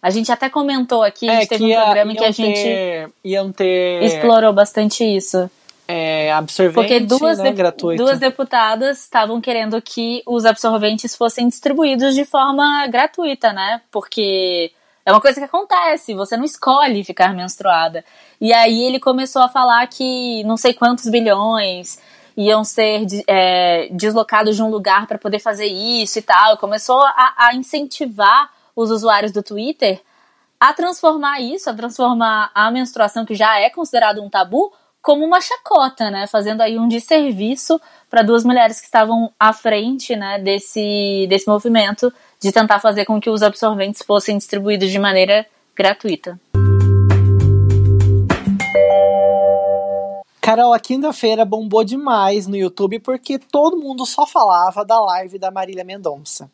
A 0.00 0.10
gente 0.10 0.30
até 0.30 0.48
comentou 0.48 1.02
aqui, 1.02 1.28
a 1.28 1.40
gente 1.40 1.44
é, 1.44 1.48
teve 1.48 1.76
um 1.76 1.80
programa 1.80 2.14
que 2.14 2.24
a 2.24 2.30
gente 2.30 2.62
ter, 2.62 3.12
iam 3.24 3.50
ter... 3.50 4.02
explorou 4.04 4.52
bastante 4.52 5.04
isso 5.04 5.50
é, 5.88 6.30
absorvente 6.30 6.74
Porque 6.74 7.00
duas, 7.00 7.38
né, 7.38 7.50
gratuito. 7.50 8.04
duas 8.04 8.18
deputadas 8.18 8.98
estavam 8.98 9.40
querendo 9.40 9.80
que 9.80 10.22
os 10.26 10.44
absorventes 10.44 11.16
fossem 11.16 11.48
distribuídos 11.48 12.14
de 12.14 12.26
forma 12.26 12.86
gratuita, 12.88 13.54
né? 13.54 13.80
Porque 13.90 14.70
é 15.08 15.12
uma 15.12 15.22
coisa 15.22 15.40
que 15.40 15.46
acontece, 15.46 16.12
você 16.12 16.36
não 16.36 16.44
escolhe 16.44 17.02
ficar 17.02 17.34
menstruada. 17.34 18.04
E 18.38 18.52
aí 18.52 18.82
ele 18.82 19.00
começou 19.00 19.40
a 19.40 19.48
falar 19.48 19.86
que 19.86 20.44
não 20.44 20.54
sei 20.54 20.74
quantos 20.74 21.08
bilhões 21.08 21.98
iam 22.36 22.62
ser 22.62 23.06
é, 23.26 23.88
deslocados 23.90 24.54
de 24.54 24.62
um 24.62 24.68
lugar 24.68 25.06
para 25.06 25.16
poder 25.16 25.38
fazer 25.38 25.64
isso 25.64 26.18
e 26.18 26.22
tal. 26.22 26.58
Começou 26.58 27.00
a, 27.00 27.34
a 27.38 27.54
incentivar 27.54 28.50
os 28.76 28.90
usuários 28.90 29.32
do 29.32 29.42
Twitter 29.42 29.98
a 30.60 30.74
transformar 30.74 31.40
isso, 31.40 31.70
a 31.70 31.74
transformar 31.74 32.50
a 32.54 32.70
menstruação, 32.70 33.24
que 33.24 33.34
já 33.34 33.58
é 33.58 33.70
considerado 33.70 34.22
um 34.22 34.28
tabu, 34.28 34.70
como 35.00 35.24
uma 35.24 35.40
chacota, 35.40 36.10
né? 36.10 36.26
Fazendo 36.26 36.60
aí 36.60 36.78
um 36.78 36.86
desserviço 36.86 37.80
para 38.10 38.20
duas 38.20 38.44
mulheres 38.44 38.78
que 38.78 38.86
estavam 38.86 39.32
à 39.40 39.54
frente, 39.54 40.14
né, 40.14 40.38
desse, 40.38 41.26
desse 41.30 41.48
movimento 41.48 42.12
de 42.40 42.52
tentar 42.52 42.80
fazer 42.80 43.04
com 43.04 43.20
que 43.20 43.30
os 43.30 43.42
absorventes 43.42 44.02
fossem 44.02 44.38
distribuídos 44.38 44.90
de 44.90 44.98
maneira 44.98 45.46
gratuita. 45.76 46.38
Carol, 50.40 50.72
a 50.72 50.80
quinta-feira 50.80 51.44
bombou 51.44 51.84
demais 51.84 52.46
no 52.46 52.56
YouTube 52.56 53.00
porque 53.00 53.38
todo 53.38 53.78
mundo 53.78 54.06
só 54.06 54.26
falava 54.26 54.82
da 54.84 54.98
live 54.98 55.38
da 55.38 55.50
Marília 55.50 55.84
Mendonça. 55.84 56.50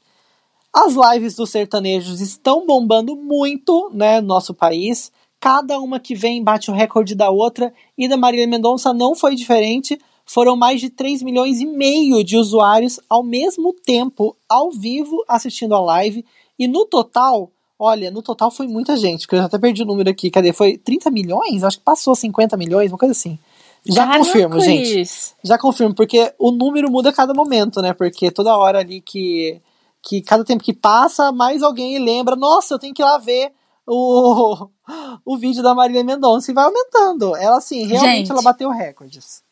As 0.74 0.94
lives 0.94 1.36
dos 1.36 1.50
sertanejos 1.50 2.20
estão 2.20 2.66
bombando 2.66 3.14
muito, 3.14 3.92
né, 3.94 4.20
no 4.20 4.26
nosso 4.26 4.52
país. 4.52 5.12
Cada 5.38 5.78
uma 5.78 6.00
que 6.00 6.16
vem 6.16 6.42
bate 6.42 6.72
o 6.72 6.74
recorde 6.74 7.14
da 7.14 7.30
outra 7.30 7.72
e 7.96 8.08
da 8.08 8.16
Marília 8.16 8.48
Mendonça 8.48 8.92
não 8.92 9.14
foi 9.14 9.36
diferente. 9.36 9.96
Foram 10.24 10.56
mais 10.56 10.80
de 10.80 10.90
3 10.90 11.22
milhões 11.22 11.60
e 11.60 11.66
meio 11.66 12.24
de 12.24 12.36
usuários 12.36 12.98
ao 13.08 13.22
mesmo 13.22 13.72
tempo, 13.72 14.36
ao 14.48 14.70
vivo, 14.70 15.24
assistindo 15.28 15.74
a 15.74 15.80
live. 15.80 16.24
E 16.58 16.66
no 16.66 16.86
total, 16.86 17.50
Olha, 17.78 18.10
no 18.10 18.22
total 18.22 18.50
foi 18.52 18.68
muita 18.68 18.96
gente, 18.96 19.22
porque 19.22 19.34
eu 19.34 19.40
já 19.40 19.46
até 19.46 19.58
perdi 19.58 19.82
o 19.82 19.86
número 19.86 20.08
aqui. 20.08 20.30
Cadê? 20.30 20.52
Foi 20.52 20.78
30 20.78 21.10
milhões? 21.10 21.64
Acho 21.64 21.78
que 21.78 21.84
passou 21.84 22.14
50 22.14 22.56
milhões, 22.56 22.90
uma 22.90 22.96
coisa 22.96 23.12
assim. 23.12 23.38
Já 23.84 24.06
Caraca, 24.06 24.24
confirmo, 24.24 24.60
gente. 24.60 25.00
isso. 25.00 25.34
Já 25.42 25.58
confirmo, 25.58 25.94
porque 25.94 26.32
o 26.38 26.50
número 26.50 26.90
muda 26.90 27.10
a 27.10 27.12
cada 27.12 27.34
momento, 27.34 27.82
né? 27.82 27.92
Porque 27.92 28.30
toda 28.30 28.56
hora 28.56 28.78
ali 28.78 29.02
que, 29.02 29.60
que 30.02 30.22
cada 30.22 30.44
tempo 30.44 30.64
que 30.64 30.72
passa, 30.72 31.30
mais 31.30 31.62
alguém 31.62 31.98
lembra, 31.98 32.34
nossa, 32.34 32.74
eu 32.74 32.78
tenho 32.78 32.94
que 32.94 33.02
ir 33.02 33.04
lá 33.04 33.18
ver 33.18 33.52
o, 33.86 34.68
o 35.22 35.36
vídeo 35.36 35.62
da 35.62 35.74
Marília 35.74 36.02
Mendonça 36.02 36.50
e 36.50 36.54
vai 36.54 36.64
aumentando. 36.64 37.36
Ela, 37.36 37.58
assim, 37.58 37.84
realmente 37.86 38.16
Gente. 38.18 38.30
ela 38.30 38.40
bateu 38.40 38.70
recordes. 38.70 39.43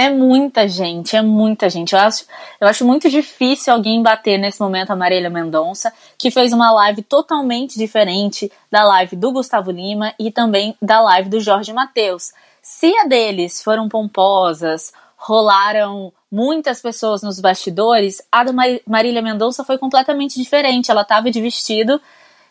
É 0.00 0.08
muita 0.10 0.68
gente, 0.68 1.16
é 1.16 1.22
muita 1.22 1.68
gente. 1.68 1.92
Eu 1.92 1.98
acho, 1.98 2.24
eu 2.60 2.68
acho 2.68 2.84
muito 2.84 3.10
difícil 3.10 3.72
alguém 3.72 4.00
bater 4.00 4.38
nesse 4.38 4.60
momento 4.60 4.92
a 4.92 4.96
Marília 4.96 5.28
Mendonça, 5.28 5.92
que 6.16 6.30
fez 6.30 6.52
uma 6.52 6.70
live 6.70 7.02
totalmente 7.02 7.76
diferente 7.76 8.48
da 8.70 8.84
live 8.84 9.16
do 9.16 9.32
Gustavo 9.32 9.72
Lima 9.72 10.14
e 10.16 10.30
também 10.30 10.76
da 10.80 11.00
live 11.00 11.28
do 11.28 11.40
Jorge 11.40 11.72
Matheus. 11.72 12.32
Se 12.62 12.96
a 12.96 13.08
deles 13.08 13.60
foram 13.60 13.88
pomposas, 13.88 14.92
rolaram 15.16 16.12
muitas 16.30 16.80
pessoas 16.80 17.20
nos 17.20 17.40
bastidores, 17.40 18.22
a 18.30 18.44
da 18.44 18.52
Marília 18.86 19.20
Mendonça 19.20 19.64
foi 19.64 19.78
completamente 19.78 20.38
diferente. 20.38 20.92
Ela 20.92 21.02
tava 21.02 21.28
de 21.28 21.40
vestido. 21.40 22.00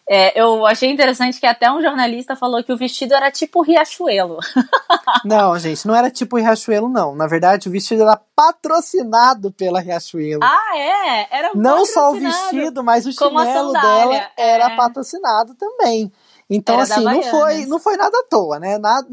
É, 0.10 0.40
eu 0.40 0.66
achei 0.66 0.90
interessante 0.90 1.38
que 1.38 1.46
até 1.46 1.70
um 1.70 1.82
jornalista 1.82 2.34
falou 2.34 2.64
que 2.64 2.72
o 2.72 2.78
vestido 2.78 3.14
era 3.14 3.30
tipo 3.30 3.62
Riachuelo. 3.62 4.38
Não, 5.26 5.58
gente, 5.60 5.86
não 5.86 5.96
era 5.96 6.10
tipo 6.10 6.38
Riachuelo, 6.38 6.88
não. 6.88 7.16
Na 7.16 7.28
verdade, 7.28 7.68
o 7.68 7.72
vestido 7.72 8.04
era 8.04 8.20
patrocinado 8.36 9.52
pela 9.52 9.80
Riachuelo. 9.80 10.40
Ah, 10.42 10.78
é? 10.78 11.28
Era 11.38 11.52
não 11.56 11.86
só 11.86 12.12
o 12.12 12.14
vestido, 12.14 12.84
mas 12.84 13.06
o 13.06 13.12
chinelo 13.12 13.74
dela 13.74 14.30
era 14.38 14.72
é. 14.72 14.76
patrocinado 14.76 15.56
também. 15.56 16.12
Então, 16.50 16.76
Era 16.76 16.84
assim, 16.84 17.04
não 17.04 17.22
foi, 17.24 17.66
não 17.66 17.80
foi 17.80 17.98
nada 17.98 18.18
à 18.18 18.24
toa, 18.24 18.58
né? 18.58 18.78
Nada, 18.78 19.06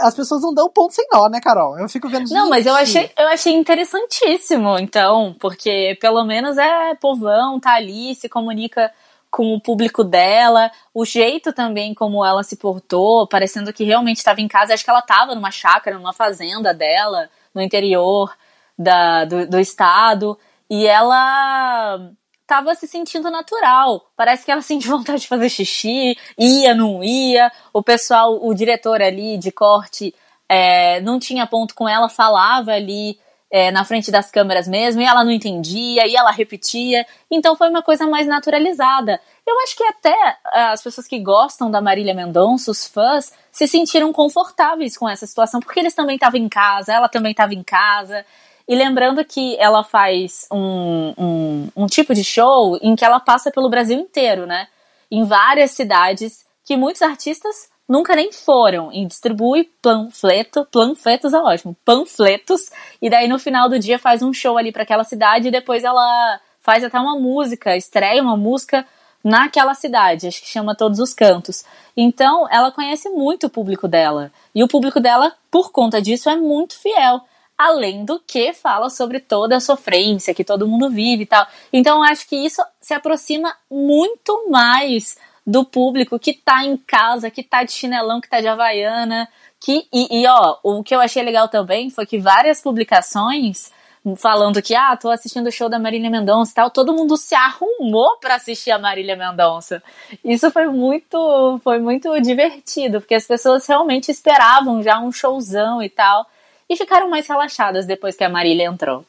as 0.00 0.14
pessoas 0.16 0.42
não 0.42 0.52
dão 0.52 0.68
ponto 0.68 0.92
sem 0.92 1.06
nó, 1.12 1.28
né, 1.28 1.40
Carol? 1.40 1.78
Eu 1.78 1.88
fico 1.88 2.08
vendo. 2.08 2.28
Não, 2.30 2.48
mas 2.48 2.66
eu 2.66 2.74
achei, 2.74 3.08
eu 3.16 3.28
achei 3.28 3.52
interessantíssimo, 3.52 4.76
então, 4.78 5.36
porque 5.38 5.96
pelo 6.00 6.24
menos 6.24 6.58
é 6.58 6.96
povão, 6.96 7.60
tá 7.60 7.74
ali, 7.74 8.16
se 8.16 8.28
comunica 8.28 8.90
com 9.32 9.54
o 9.54 9.60
público 9.60 10.04
dela, 10.04 10.70
o 10.92 11.06
jeito 11.06 11.54
também 11.54 11.94
como 11.94 12.22
ela 12.22 12.42
se 12.42 12.54
portou, 12.54 13.26
parecendo 13.26 13.72
que 13.72 13.82
realmente 13.82 14.18
estava 14.18 14.42
em 14.42 14.46
casa. 14.46 14.74
Acho 14.74 14.84
que 14.84 14.90
ela 14.90 14.98
estava 14.98 15.34
numa 15.34 15.50
chácara, 15.50 15.96
numa 15.96 16.12
fazenda 16.12 16.74
dela, 16.74 17.30
no 17.54 17.62
interior 17.62 18.36
da, 18.78 19.24
do, 19.24 19.46
do 19.48 19.58
estado, 19.58 20.38
e 20.68 20.86
ela 20.86 22.10
tava 22.46 22.74
se 22.74 22.86
sentindo 22.86 23.30
natural. 23.30 24.06
Parece 24.14 24.44
que 24.44 24.52
ela 24.52 24.60
sentiu 24.62 24.98
vontade 24.98 25.22
de 25.22 25.28
fazer 25.28 25.48
xixi, 25.48 26.14
ia, 26.38 26.74
não 26.74 27.02
ia. 27.02 27.50
O 27.72 27.82
pessoal, 27.82 28.38
o 28.46 28.52
diretor 28.52 29.00
ali 29.00 29.38
de 29.38 29.50
corte 29.50 30.14
é, 30.46 31.00
não 31.00 31.18
tinha 31.18 31.46
ponto 31.46 31.74
com 31.74 31.88
ela, 31.88 32.10
falava 32.10 32.72
ali 32.72 33.18
é, 33.52 33.70
na 33.70 33.84
frente 33.84 34.10
das 34.10 34.30
câmeras 34.30 34.66
mesmo, 34.66 35.02
e 35.02 35.04
ela 35.04 35.22
não 35.22 35.30
entendia, 35.30 36.06
e 36.06 36.16
ela 36.16 36.30
repetia. 36.30 37.06
Então 37.30 37.54
foi 37.54 37.68
uma 37.68 37.82
coisa 37.82 38.06
mais 38.06 38.26
naturalizada. 38.26 39.20
Eu 39.46 39.60
acho 39.60 39.76
que 39.76 39.84
até 39.84 40.38
ah, 40.46 40.72
as 40.72 40.82
pessoas 40.82 41.06
que 41.06 41.20
gostam 41.20 41.70
da 41.70 41.82
Marília 41.82 42.14
Mendonça, 42.14 42.70
os 42.70 42.86
fãs, 42.86 43.30
se 43.50 43.68
sentiram 43.68 44.10
confortáveis 44.10 44.96
com 44.96 45.06
essa 45.06 45.26
situação, 45.26 45.60
porque 45.60 45.78
eles 45.78 45.94
também 45.94 46.14
estavam 46.14 46.40
em 46.40 46.48
casa, 46.48 46.94
ela 46.94 47.10
também 47.10 47.32
estava 47.32 47.52
em 47.52 47.62
casa. 47.62 48.24
E 48.66 48.74
lembrando 48.74 49.22
que 49.22 49.54
ela 49.58 49.84
faz 49.84 50.46
um, 50.50 51.12
um, 51.18 51.68
um 51.76 51.86
tipo 51.86 52.14
de 52.14 52.24
show 52.24 52.78
em 52.80 52.96
que 52.96 53.04
ela 53.04 53.20
passa 53.20 53.50
pelo 53.50 53.68
Brasil 53.68 53.98
inteiro, 53.98 54.46
né? 54.46 54.66
Em 55.10 55.24
várias 55.24 55.72
cidades 55.72 56.46
que 56.64 56.74
muitos 56.74 57.02
artistas 57.02 57.68
nunca 57.88 58.14
nem 58.14 58.32
foram. 58.32 58.92
E 58.92 59.04
distribui 59.06 59.70
panfleto, 59.80 60.66
panfletos 60.70 61.32
é 61.32 61.38
ótimo, 61.38 61.76
panfletos. 61.84 62.70
E 63.00 63.10
daí 63.10 63.28
no 63.28 63.38
final 63.38 63.68
do 63.68 63.78
dia 63.78 63.98
faz 63.98 64.22
um 64.22 64.32
show 64.32 64.56
ali 64.56 64.72
para 64.72 64.82
aquela 64.82 65.04
cidade 65.04 65.48
e 65.48 65.52
depois 65.52 65.84
ela 65.84 66.40
faz 66.60 66.84
até 66.84 66.98
uma 66.98 67.18
música, 67.18 67.76
estreia 67.76 68.22
uma 68.22 68.36
música 68.36 68.86
naquela 69.22 69.74
cidade, 69.74 70.26
acho 70.26 70.40
que 70.40 70.48
chama 70.48 70.74
Todos 70.74 70.98
os 70.98 71.14
Cantos. 71.14 71.64
Então, 71.96 72.46
ela 72.50 72.72
conhece 72.72 73.08
muito 73.10 73.46
o 73.46 73.50
público 73.50 73.86
dela. 73.86 74.32
E 74.54 74.64
o 74.64 74.68
público 74.68 74.98
dela, 74.98 75.32
por 75.50 75.70
conta 75.70 76.00
disso, 76.00 76.28
é 76.28 76.36
muito 76.36 76.78
fiel. 76.78 77.20
Além 77.56 78.04
do 78.04 78.18
que 78.18 78.52
fala 78.52 78.90
sobre 78.90 79.20
toda 79.20 79.56
a 79.56 79.60
sofrência 79.60 80.34
que 80.34 80.42
todo 80.42 80.66
mundo 80.66 80.90
vive 80.90 81.22
e 81.22 81.26
tal. 81.26 81.46
Então, 81.72 82.02
acho 82.02 82.28
que 82.28 82.36
isso 82.36 82.62
se 82.80 82.94
aproxima 82.94 83.54
muito 83.70 84.48
mais 84.50 85.16
do 85.46 85.64
público 85.64 86.18
que 86.18 86.32
tá 86.32 86.64
em 86.64 86.76
casa, 86.76 87.30
que 87.30 87.42
tá 87.42 87.64
de 87.64 87.72
chinelão, 87.72 88.20
que 88.20 88.28
tá 88.28 88.40
de 88.40 88.48
havaiana. 88.48 89.28
Que, 89.60 89.86
e, 89.92 90.22
e, 90.22 90.26
ó, 90.26 90.58
o 90.62 90.82
que 90.82 90.94
eu 90.94 91.00
achei 91.00 91.22
legal 91.22 91.48
também 91.48 91.90
foi 91.90 92.06
que 92.06 92.18
várias 92.18 92.60
publicações 92.60 93.70
falando 94.16 94.60
que, 94.60 94.74
ah, 94.74 94.96
tô 94.96 95.10
assistindo 95.10 95.46
o 95.46 95.52
show 95.52 95.68
da 95.68 95.78
Marília 95.78 96.10
Mendonça 96.10 96.50
e 96.50 96.54
tal, 96.54 96.70
todo 96.70 96.92
mundo 96.92 97.16
se 97.16 97.34
arrumou 97.34 98.18
para 98.18 98.34
assistir 98.34 98.72
a 98.72 98.78
Marília 98.78 99.14
Mendonça. 99.14 99.82
Isso 100.24 100.50
foi 100.50 100.66
muito, 100.66 101.60
foi 101.62 101.78
muito 101.78 102.20
divertido, 102.20 103.00
porque 103.00 103.14
as 103.14 103.26
pessoas 103.26 103.64
realmente 103.66 104.10
esperavam 104.10 104.82
já 104.82 104.98
um 104.98 105.12
showzão 105.12 105.80
e 105.80 105.88
tal, 105.88 106.26
e 106.68 106.76
ficaram 106.76 107.08
mais 107.08 107.26
relaxadas 107.28 107.86
depois 107.86 108.16
que 108.16 108.24
a 108.24 108.28
Marília 108.28 108.66
entrou. 108.66 109.04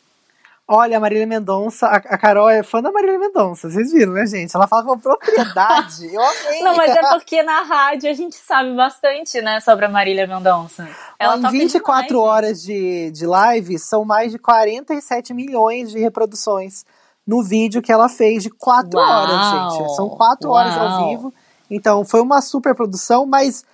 Olha, 0.66 0.98
a 0.98 1.00
Marília 1.00 1.28
Mendonça, 1.28 1.88
a, 1.88 1.96
a 1.96 2.18
Carol 2.18 2.50
é 2.50 2.64
fã 2.64 2.82
da 2.82 2.90
Marília 2.90 3.20
Mendonça, 3.20 3.70
vocês 3.70 3.92
viram, 3.92 4.14
né, 4.14 4.26
gente? 4.26 4.56
Ela 4.56 4.66
fala 4.66 4.84
com 4.84 4.98
propriedade. 4.98 6.06
Eu 6.14 6.22
amei. 6.22 6.62
Não, 6.62 6.78
mas 6.78 6.96
é 6.96 7.10
porque 7.10 7.44
na 7.44 7.64
rádio 7.64 8.10
a 8.10 8.14
gente 8.14 8.36
sabe 8.36 8.74
bastante, 8.74 9.42
né, 9.42 9.60
sobre 9.60 9.86
a 9.86 9.90
Marília 9.90 10.26
Mendonça. 10.26 10.88
Ela 11.20 11.38
em 11.38 11.42
toca 11.42 11.52
24 11.52 12.08
demais, 12.08 12.30
horas 12.30 12.62
de, 12.62 13.12
de 13.12 13.26
live, 13.26 13.78
são 13.78 14.06
mais 14.06 14.32
de 14.32 14.40
47 14.40 15.34
milhões 15.34 15.92
de 15.92 16.00
reproduções 16.00 16.86
no 17.28 17.44
vídeo 17.44 17.82
que 17.82 17.92
ela 17.92 18.08
fez 18.08 18.42
de 18.42 18.50
4 18.50 18.98
Uau, 18.98 19.10
horas, 19.10 19.78
gente. 19.80 19.96
São 19.96 20.10
4 20.10 20.50
horas 20.50 20.78
ao 20.78 21.10
vivo. 21.10 21.34
Então, 21.70 22.06
foi 22.06 22.22
uma 22.22 22.42
super 22.42 22.74
produção, 22.74 23.26
mas 23.26 23.66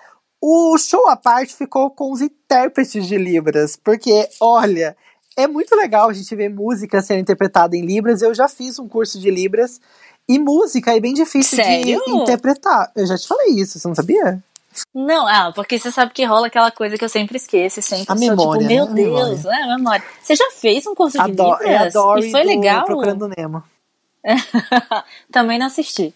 o 0.42 0.78
show 0.78 1.08
à 1.08 1.16
parte 1.16 1.56
ficou 1.56 1.90
com 1.90 2.12
os 2.12 2.22
intérpretes 2.22 3.06
de 3.06 3.18
Libras, 3.18 3.76
porque, 3.76 4.28
olha, 4.40 4.96
é 5.44 5.48
muito 5.48 5.76
legal 5.76 6.10
a 6.10 6.14
gente 6.14 6.36
ver 6.36 6.50
música 6.50 7.02
sendo 7.02 7.20
interpretada 7.20 7.76
em 7.76 7.82
Libras. 7.86 8.22
Eu 8.22 8.34
já 8.34 8.48
fiz 8.48 8.78
um 8.80 8.88
curso 8.88 9.20
de 9.20 9.32
Libras 9.32 9.80
e 10.28 10.38
música 10.38 10.96
é 10.96 11.00
bem 11.00 11.14
difícil 11.14 11.56
Sério? 11.64 12.02
de 12.06 12.12
interpretar. 12.12 12.92
Eu 12.96 13.06
já 13.08 13.18
te 13.18 13.28
falei 13.28 13.50
isso, 13.52 13.80
você 13.80 13.88
não 13.88 13.96
sabia? 13.96 14.44
Não, 14.94 15.28
ah, 15.28 15.52
porque 15.54 15.80
você 15.80 15.92
sabe 15.92 16.14
que 16.14 16.24
rola 16.24 16.48
aquela 16.48 16.72
coisa 16.72 16.98
que 16.98 17.04
eu 17.04 17.10
sempre 17.10 17.38
esqueço, 17.38 17.82
sempre 17.82 18.04
A 18.14 18.16
sou 18.16 18.30
memória, 18.30 18.68
tipo, 18.68 18.74
meu 18.74 18.86
né? 18.86 18.92
A 18.92 19.26
Deus, 19.26 19.44
né, 19.44 19.76
memória. 19.78 20.06
Você 20.22 20.36
já 20.36 20.50
fez 20.52 20.86
um 20.86 20.94
curso 20.94 21.18
de 21.18 21.24
Ado- 21.24 21.44
Libras? 21.44 21.62
é 21.68 21.78
a 21.78 21.90
Dory 21.90 22.28
e 22.28 22.32
foi 22.32 22.42
do 22.44 22.48
legal? 22.48 22.86
Procurando 22.86 23.28
Nemo. 23.28 23.64
Também 25.32 25.58
não 25.58 25.66
assisti. 25.68 26.14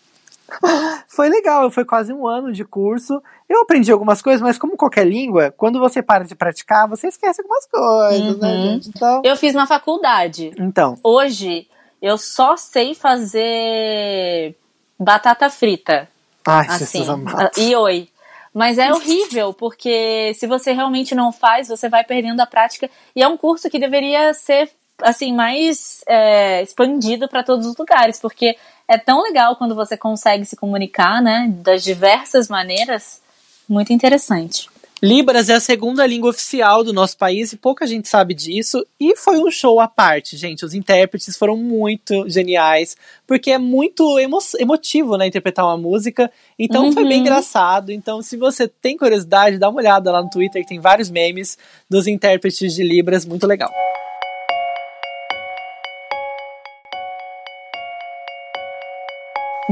Foi 1.08 1.30
legal, 1.30 1.70
foi 1.72 1.86
quase 1.86 2.12
um 2.14 2.28
ano 2.28 2.52
de 2.52 2.64
curso. 2.66 3.22
Eu 3.48 3.62
aprendi 3.62 3.92
algumas 3.92 4.22
coisas, 4.22 4.42
mas 4.42 4.58
como 4.58 4.76
qualquer 4.78 5.06
língua, 5.06 5.54
quando 5.56 5.80
você 5.80 6.02
para 6.02 6.24
de 6.26 6.36
praticar, 6.36 6.88
você 6.88 7.08
esquece 7.08 7.42
algumas 7.42 7.66
coisas, 7.68 8.38
né, 8.40 8.52
Uhum. 8.52 8.62
gente? 8.74 8.90
Então, 8.90 9.22
Eu 9.24 9.36
fiz 9.38 9.54
na 9.54 9.66
faculdade. 9.68 10.52
então 10.58 10.98
Hoje, 11.04 11.68
eu 12.02 12.18
só 12.18 12.56
sei 12.58 12.94
fazer 12.94 14.56
batata 15.00 15.50
frita. 15.50 16.08
ai, 16.46 16.68
Assim, 16.68 17.08
amado. 17.08 17.52
e 17.58 17.76
oi. 17.76 18.10
Mas 18.54 18.78
é 18.78 18.92
horrível, 18.94 19.52
porque 19.54 20.34
se 20.36 20.46
você 20.46 20.74
realmente 20.74 21.16
não 21.16 21.32
faz, 21.32 21.70
você 21.70 21.90
vai 21.90 22.04
perdendo 22.04 22.40
a 22.40 22.46
prática. 22.46 22.90
E 23.16 23.24
é 23.24 23.28
um 23.28 23.36
curso 23.38 23.68
que 23.70 23.80
deveria 23.80 24.32
ser, 24.34 24.70
assim, 25.02 25.34
mais 25.34 26.02
é, 26.08 26.62
expandido 26.62 27.28
para 27.28 27.44
todos 27.44 27.66
os 27.66 27.76
lugares, 27.76 28.20
porque 28.20 28.56
é 28.88 28.98
tão 28.98 29.22
legal 29.24 29.56
quando 29.56 29.76
você 29.76 29.96
consegue 29.98 30.46
se 30.46 30.56
comunicar, 30.56 31.22
né, 31.22 31.52
das 31.58 31.84
diversas 31.84 32.48
maneiras. 32.48 33.22
Muito 33.68 33.94
interessante. 33.94 34.70
Libras 35.02 35.50
é 35.50 35.56
a 35.56 35.60
segunda 35.60 36.08
língua 36.08 36.30
oficial 36.30 36.82
do 36.82 36.94
nosso 36.94 37.18
país 37.18 37.52
e 37.52 37.58
pouca 37.58 37.86
gente 37.86 38.08
sabe 38.08 38.34
disso. 38.34 38.86
E 38.98 39.18
foi 39.18 39.38
um 39.38 39.52
show 39.52 39.82
à 39.82 39.88
parte, 39.88 40.38
gente. 40.38 40.64
Os 40.64 40.74
intérpretes 40.74 41.36
foram 41.36 41.58
muito 41.58 42.30
geniais, 42.30 42.96
porque 43.28 43.52
é 43.52 43.58
muito 43.58 44.18
emo 44.18 44.38
emotivo, 44.58 45.18
né, 45.18 45.28
interpretar 45.28 45.66
uma 45.66 45.78
música. 45.78 46.32
Então 46.58 46.90
foi 46.94 47.04
bem 47.04 47.16
Uhum. 47.18 47.20
engraçado. 47.20 47.92
Então, 47.92 48.22
se 48.22 48.38
você 48.38 48.66
tem 48.66 48.96
curiosidade, 48.96 49.58
dá 49.58 49.68
uma 49.68 49.80
olhada 49.82 50.10
lá 50.10 50.24
no 50.24 50.30
Twitter, 50.30 50.62
que 50.62 50.70
tem 50.70 50.80
vários 50.80 51.10
memes 51.10 51.58
dos 51.90 52.08
intérpretes 52.08 52.74
de 52.74 52.82
Libras, 52.84 53.26
muito 53.26 53.46
legal. 53.46 53.72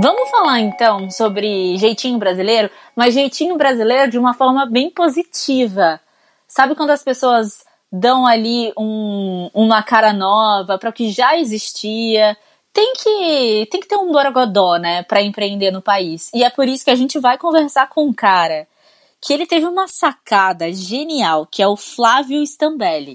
Vamos 0.03 0.31
falar 0.31 0.59
então 0.61 1.11
sobre 1.11 1.77
jeitinho 1.77 2.17
brasileiro, 2.17 2.71
mas 2.95 3.13
jeitinho 3.13 3.55
brasileiro 3.55 4.09
de 4.09 4.17
uma 4.17 4.33
forma 4.33 4.65
bem 4.65 4.89
positiva. 4.89 6.01
Sabe 6.47 6.73
quando 6.73 6.89
as 6.89 7.03
pessoas 7.03 7.63
dão 7.91 8.25
ali 8.25 8.73
um- 8.75 9.51
uma 9.53 9.83
cara 9.83 10.11
nova 10.11 10.79
para 10.79 10.89
o 10.89 10.93
que 10.93 11.11
já 11.11 11.37
existia, 11.37 12.35
tem 12.73 12.93
que 12.93 13.67
tem 13.69 13.79
que 13.79 13.87
ter 13.87 13.95
um 13.95 14.11
borogodó, 14.11 14.77
né, 14.77 15.03
para 15.03 15.21
empreender 15.21 15.69
no 15.69 15.83
país. 15.83 16.31
E 16.33 16.43
é 16.43 16.49
por 16.49 16.67
isso 16.67 16.83
que 16.83 16.89
a 16.89 16.95
gente 16.95 17.19
vai 17.19 17.37
conversar 17.37 17.87
com 17.87 18.07
um 18.07 18.13
cara 18.13 18.67
que 19.21 19.31
ele 19.31 19.45
teve 19.45 19.67
uma 19.67 19.87
sacada 19.87 20.73
genial, 20.73 21.45
que 21.45 21.61
é 21.61 21.67
o 21.67 21.77
Flávio 21.77 22.41
Stambelli. 22.41 23.13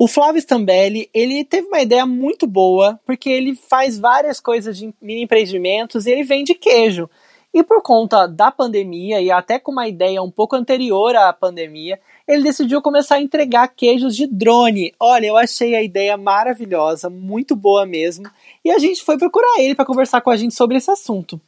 O 0.00 0.06
Flávio 0.06 0.38
Stambelli, 0.38 1.10
ele 1.12 1.44
teve 1.44 1.66
uma 1.66 1.80
ideia 1.80 2.06
muito 2.06 2.46
boa, 2.46 3.00
porque 3.04 3.28
ele 3.28 3.56
faz 3.56 3.98
várias 3.98 4.38
coisas 4.38 4.78
de 4.78 4.94
mini 5.02 5.24
empreendimentos 5.24 6.06
e 6.06 6.12
ele 6.12 6.22
vende 6.22 6.54
queijo. 6.54 7.10
E 7.52 7.64
por 7.64 7.82
conta 7.82 8.28
da 8.28 8.52
pandemia, 8.52 9.20
e 9.20 9.28
até 9.28 9.58
com 9.58 9.72
uma 9.72 9.88
ideia 9.88 10.22
um 10.22 10.30
pouco 10.30 10.54
anterior 10.54 11.16
à 11.16 11.32
pandemia, 11.32 11.98
ele 12.28 12.44
decidiu 12.44 12.80
começar 12.80 13.16
a 13.16 13.20
entregar 13.20 13.66
queijos 13.74 14.14
de 14.14 14.28
drone. 14.28 14.94
Olha, 15.00 15.26
eu 15.26 15.36
achei 15.36 15.74
a 15.74 15.82
ideia 15.82 16.16
maravilhosa, 16.16 17.10
muito 17.10 17.56
boa 17.56 17.84
mesmo, 17.84 18.30
e 18.64 18.70
a 18.70 18.78
gente 18.78 19.02
foi 19.02 19.18
procurar 19.18 19.58
ele 19.58 19.74
para 19.74 19.84
conversar 19.84 20.20
com 20.20 20.30
a 20.30 20.36
gente 20.36 20.54
sobre 20.54 20.76
esse 20.76 20.92
assunto. 20.92 21.40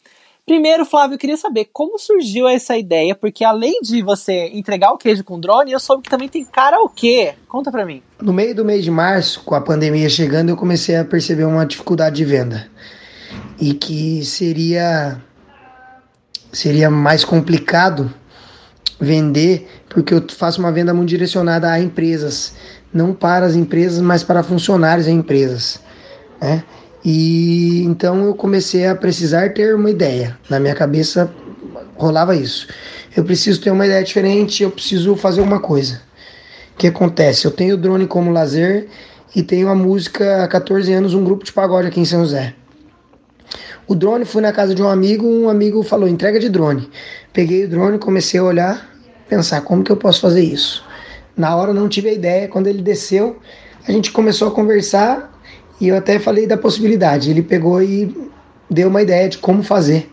Primeiro, 0.51 0.85
Flávio, 0.85 1.15
eu 1.15 1.19
queria 1.19 1.37
saber 1.37 1.69
como 1.73 1.97
surgiu 1.97 2.49
essa 2.49 2.77
ideia, 2.77 3.15
porque 3.15 3.45
além 3.45 3.81
de 3.83 4.03
você 4.03 4.49
entregar 4.53 4.91
o 4.91 4.99
queijo 4.99 5.23
com 5.23 5.39
drone, 5.39 5.71
eu 5.71 5.79
soube 5.79 6.03
que 6.03 6.11
também 6.11 6.29
tem 6.29 6.45
karaokê. 6.45 7.35
Conta 7.47 7.71
pra 7.71 7.87
mim. 7.87 8.03
No 8.21 8.33
meio 8.33 8.53
do 8.53 8.65
mês 8.65 8.83
de 8.83 8.91
março, 8.91 9.45
com 9.45 9.55
a 9.55 9.61
pandemia 9.61 10.11
chegando, 10.11 10.49
eu 10.49 10.57
comecei 10.57 10.97
a 10.97 11.05
perceber 11.05 11.45
uma 11.45 11.65
dificuldade 11.65 12.17
de 12.17 12.25
venda. 12.25 12.67
E 13.61 13.75
que 13.75 14.25
seria 14.25 15.23
seria 16.51 16.91
mais 16.91 17.25
complicado 17.25 18.13
vender, 19.01 19.69
porque 19.89 20.13
eu 20.13 20.25
faço 20.37 20.59
uma 20.59 20.73
venda 20.73 20.93
muito 20.93 21.11
direcionada 21.11 21.71
a 21.71 21.79
empresas, 21.79 22.57
não 22.93 23.15
para 23.15 23.47
as 23.47 23.55
empresas, 23.55 24.01
mas 24.01 24.25
para 24.25 24.43
funcionários 24.43 25.07
em 25.07 25.15
empresas, 25.15 25.81
né? 26.41 26.65
E 27.05 27.83
então 27.85 28.25
eu 28.25 28.35
comecei 28.35 28.87
a 28.87 28.95
precisar 28.95 29.53
ter 29.55 29.75
uma 29.75 29.91
ideia. 29.91 30.39
Na 30.49 30.61
minha 30.61 30.75
cabeça 30.75 31.33
rolava 31.97 32.37
isso. 32.37 32.69
Eu 33.17 33.25
preciso 33.25 33.61
ter 33.61 33.71
uma 33.71 33.87
ideia 33.87 34.05
diferente, 34.05 34.63
eu 34.63 34.71
preciso 34.71 35.17
fazer 35.17 35.41
uma 35.41 35.61
coisa. 35.61 36.01
O 36.75 36.79
que 36.79 36.87
acontece? 36.87 37.45
Eu 37.45 37.51
tenho 37.51 37.75
o 37.75 37.79
drone 37.79 38.07
como 38.07 38.31
lazer 38.31 38.89
e 39.35 39.43
tenho 39.43 39.69
a 39.69 39.75
música 39.75 40.45
há 40.45 40.49
14 40.49 40.93
anos, 40.93 41.15
um 41.15 41.25
grupo 41.25 41.45
de 41.45 41.53
pagode 41.53 41.89
aqui 41.89 42.01
em 42.01 42.05
São 42.05 42.21
José. 42.21 42.55
O 43.87 43.95
drone 43.95 44.25
fui 44.25 44.41
na 44.41 44.53
casa 44.53 44.75
de 44.75 44.83
um 44.83 44.89
amigo, 44.89 45.27
um 45.27 45.49
amigo 45.49 45.83
falou: 45.83 46.09
entrega 46.09 46.39
de 46.39 46.49
drone. 46.49 46.89
Peguei 47.33 47.65
o 47.65 47.69
drone, 47.69 47.99
comecei 47.99 48.39
a 48.39 48.45
olhar, 48.45 48.89
pensar 49.29 49.63
como 49.63 49.83
que 49.83 49.91
eu 49.91 49.97
posso 49.97 50.21
fazer 50.21 50.43
isso. 50.43 50.85
Na 51.37 51.57
hora 51.57 51.73
não 51.73 51.89
tive 51.89 52.09
a 52.09 52.13
ideia, 52.13 52.49
quando 52.49 52.67
ele 52.67 52.83
desceu, 52.83 53.39
a 53.87 53.91
gente 53.91 54.13
começou 54.13 54.49
a 54.49 54.51
conversar 54.51 55.40
e 55.81 55.89
eu 55.89 55.97
até 55.97 56.19
falei 56.19 56.47
da 56.47 56.57
possibilidade. 56.57 57.31
Ele 57.31 57.43
pegou 57.43 57.83
e 57.83 58.15
deu 58.69 58.89
uma 58.89 59.03
ideia 59.03 59.29
de 59.29 59.39
como 59.39 59.63
fazer 59.63 60.11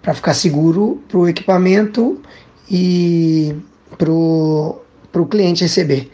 para 0.00 0.14
ficar 0.14 0.34
seguro 0.34 1.00
para 1.08 1.18
o 1.18 1.28
equipamento 1.28 2.20
e 2.70 3.54
para 3.96 4.10
o 4.10 5.26
cliente 5.30 5.62
receber. 5.62 6.10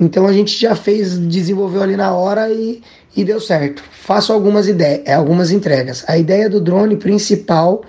Então 0.00 0.26
a 0.26 0.32
gente 0.32 0.58
já 0.58 0.76
fez, 0.76 1.18
desenvolveu 1.18 1.82
ali 1.82 1.96
na 1.96 2.12
hora 2.12 2.50
e 2.50 2.82
e 3.18 3.24
deu 3.24 3.40
certo. 3.40 3.82
Faço 3.90 4.32
algumas 4.32 4.68
ideias, 4.68 5.02
é, 5.04 5.12
algumas 5.12 5.50
entregas. 5.50 6.04
A 6.06 6.16
ideia 6.16 6.48
do 6.48 6.60
drone 6.60 6.96
principal 6.96 7.82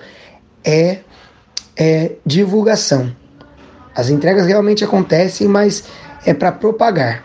é, 0.63 1.01
é 1.77 2.13
divulgação. 2.25 3.15
As 3.95 4.09
entregas 4.09 4.47
realmente 4.47 4.83
acontecem, 4.83 5.47
mas 5.47 5.83
é 6.25 6.33
para 6.33 6.51
propagar. 6.51 7.23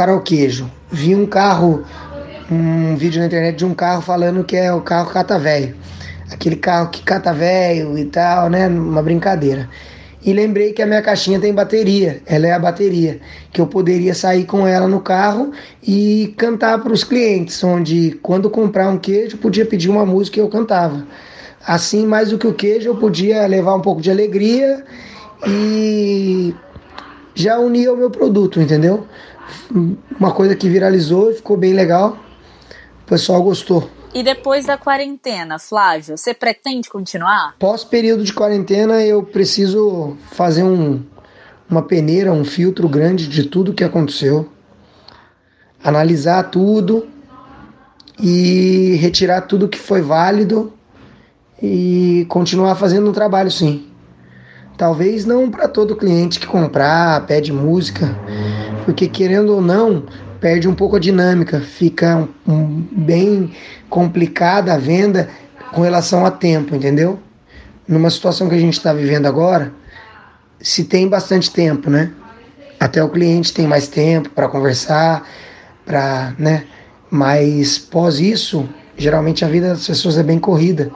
Karaokejo. 0.00 0.70
Vi 0.90 1.14
um 1.14 1.26
carro, 1.26 1.84
um 2.50 2.96
vídeo 2.96 3.20
na 3.20 3.26
internet 3.26 3.56
de 3.56 3.66
um 3.66 3.74
carro 3.74 4.00
falando 4.00 4.42
que 4.42 4.56
é 4.56 4.72
o 4.72 4.80
carro 4.80 5.10
cata 5.10 5.38
velho. 5.38 5.76
Aquele 6.32 6.56
carro 6.56 6.88
que 6.88 7.02
cata 7.02 7.34
velho 7.34 7.98
e 7.98 8.06
tal, 8.06 8.48
né? 8.48 8.66
Uma 8.66 9.02
brincadeira 9.02 9.68
e 10.24 10.32
lembrei 10.32 10.72
que 10.72 10.82
a 10.82 10.86
minha 10.86 11.00
caixinha 11.00 11.40
tem 11.40 11.52
bateria, 11.52 12.20
ela 12.26 12.46
é 12.46 12.52
a 12.52 12.58
bateria, 12.58 13.20
que 13.52 13.60
eu 13.60 13.66
poderia 13.66 14.14
sair 14.14 14.44
com 14.44 14.66
ela 14.66 14.86
no 14.86 15.00
carro 15.00 15.50
e 15.82 16.34
cantar 16.36 16.78
para 16.82 16.92
os 16.92 17.02
clientes, 17.02 17.62
onde 17.64 18.18
quando 18.22 18.50
comprar 18.50 18.88
um 18.90 18.98
queijo 18.98 19.38
podia 19.38 19.64
pedir 19.64 19.88
uma 19.88 20.04
música 20.04 20.38
e 20.38 20.42
eu 20.42 20.48
cantava. 20.48 21.06
Assim, 21.66 22.06
mais 22.06 22.30
do 22.30 22.38
que 22.38 22.46
o 22.46 22.52
queijo, 22.52 22.88
eu 22.88 22.96
podia 22.96 23.46
levar 23.46 23.74
um 23.74 23.80
pouco 23.80 24.02
de 24.02 24.10
alegria 24.10 24.84
e 25.46 26.54
já 27.34 27.58
unia 27.58 27.92
o 27.92 27.96
meu 27.96 28.10
produto, 28.10 28.60
entendeu? 28.60 29.06
Uma 30.18 30.32
coisa 30.32 30.54
que 30.54 30.68
viralizou 30.68 31.30
e 31.30 31.34
ficou 31.34 31.56
bem 31.56 31.72
legal. 31.72 32.18
O 33.04 33.06
pessoal 33.06 33.42
gostou. 33.42 33.90
E 34.12 34.22
depois 34.24 34.66
da 34.66 34.76
quarentena, 34.76 35.58
Flávio, 35.58 36.16
você 36.16 36.34
pretende 36.34 36.90
continuar? 36.90 37.54
Pós 37.58 37.84
período 37.84 38.24
de 38.24 38.32
quarentena, 38.32 39.00
eu 39.02 39.22
preciso 39.22 40.16
fazer 40.32 40.64
um, 40.64 41.00
uma 41.70 41.82
peneira, 41.82 42.32
um 42.32 42.44
filtro 42.44 42.88
grande 42.88 43.28
de 43.28 43.44
tudo 43.44 43.72
que 43.72 43.84
aconteceu, 43.84 44.48
analisar 45.82 46.50
tudo 46.50 47.06
e 48.18 48.96
retirar 49.00 49.42
tudo 49.42 49.68
que 49.68 49.78
foi 49.78 50.02
válido 50.02 50.72
e 51.62 52.26
continuar 52.28 52.74
fazendo 52.74 53.08
um 53.08 53.12
trabalho 53.12 53.50
sim. 53.50 53.86
Talvez 54.76 55.24
não 55.24 55.50
para 55.50 55.68
todo 55.68 55.94
cliente 55.94 56.40
que 56.40 56.46
comprar, 56.46 57.26
pede 57.26 57.52
música, 57.52 58.18
porque 58.84 59.08
querendo 59.08 59.54
ou 59.54 59.60
não, 59.60 60.04
perde 60.40 60.66
um 60.68 60.74
pouco 60.74 60.96
a 60.96 61.00
dinâmica, 61.00 61.60
fica 61.60 62.28
um, 62.46 62.52
um, 62.52 62.88
bem 62.90 63.52
complicada 63.88 64.72
a 64.72 64.78
venda 64.78 65.28
com 65.72 65.82
relação 65.82 66.24
a 66.24 66.30
tempo, 66.30 66.74
entendeu? 66.74 67.18
Numa 67.86 68.10
situação 68.10 68.48
que 68.48 68.54
a 68.54 68.58
gente 68.58 68.74
está 68.74 68.92
vivendo 68.92 69.26
agora, 69.26 69.72
se 70.60 70.84
tem 70.84 71.08
bastante 71.08 71.50
tempo, 71.50 71.90
né? 71.90 72.12
Até 72.78 73.02
o 73.04 73.10
cliente 73.10 73.52
tem 73.52 73.66
mais 73.66 73.88
tempo 73.88 74.30
para 74.30 74.48
conversar, 74.48 75.28
para, 75.84 76.34
né? 76.38 76.64
Mas 77.10 77.78
pós 77.78 78.20
isso, 78.20 78.68
geralmente 78.96 79.44
a 79.44 79.48
vida 79.48 79.68
das 79.68 79.86
pessoas 79.86 80.16
é 80.16 80.22
bem 80.22 80.38
corrida. 80.38 80.90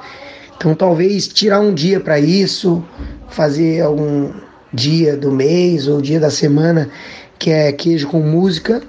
Então 0.57 0.75
talvez 0.75 1.29
tirar 1.29 1.61
um 1.61 1.75
dia 1.75 2.01
para 2.01 2.19
isso, 2.19 2.83
fazer 3.29 3.83
algum 3.83 4.33
dia 4.73 5.17
do 5.17 5.31
mês 5.31 5.87
ou 5.87 6.01
dia 6.01 6.19
da 6.19 6.31
semana 6.31 6.91
que 7.39 7.51
é 7.51 7.73
queijo 7.73 8.09
com 8.09 8.21
música 8.21 8.83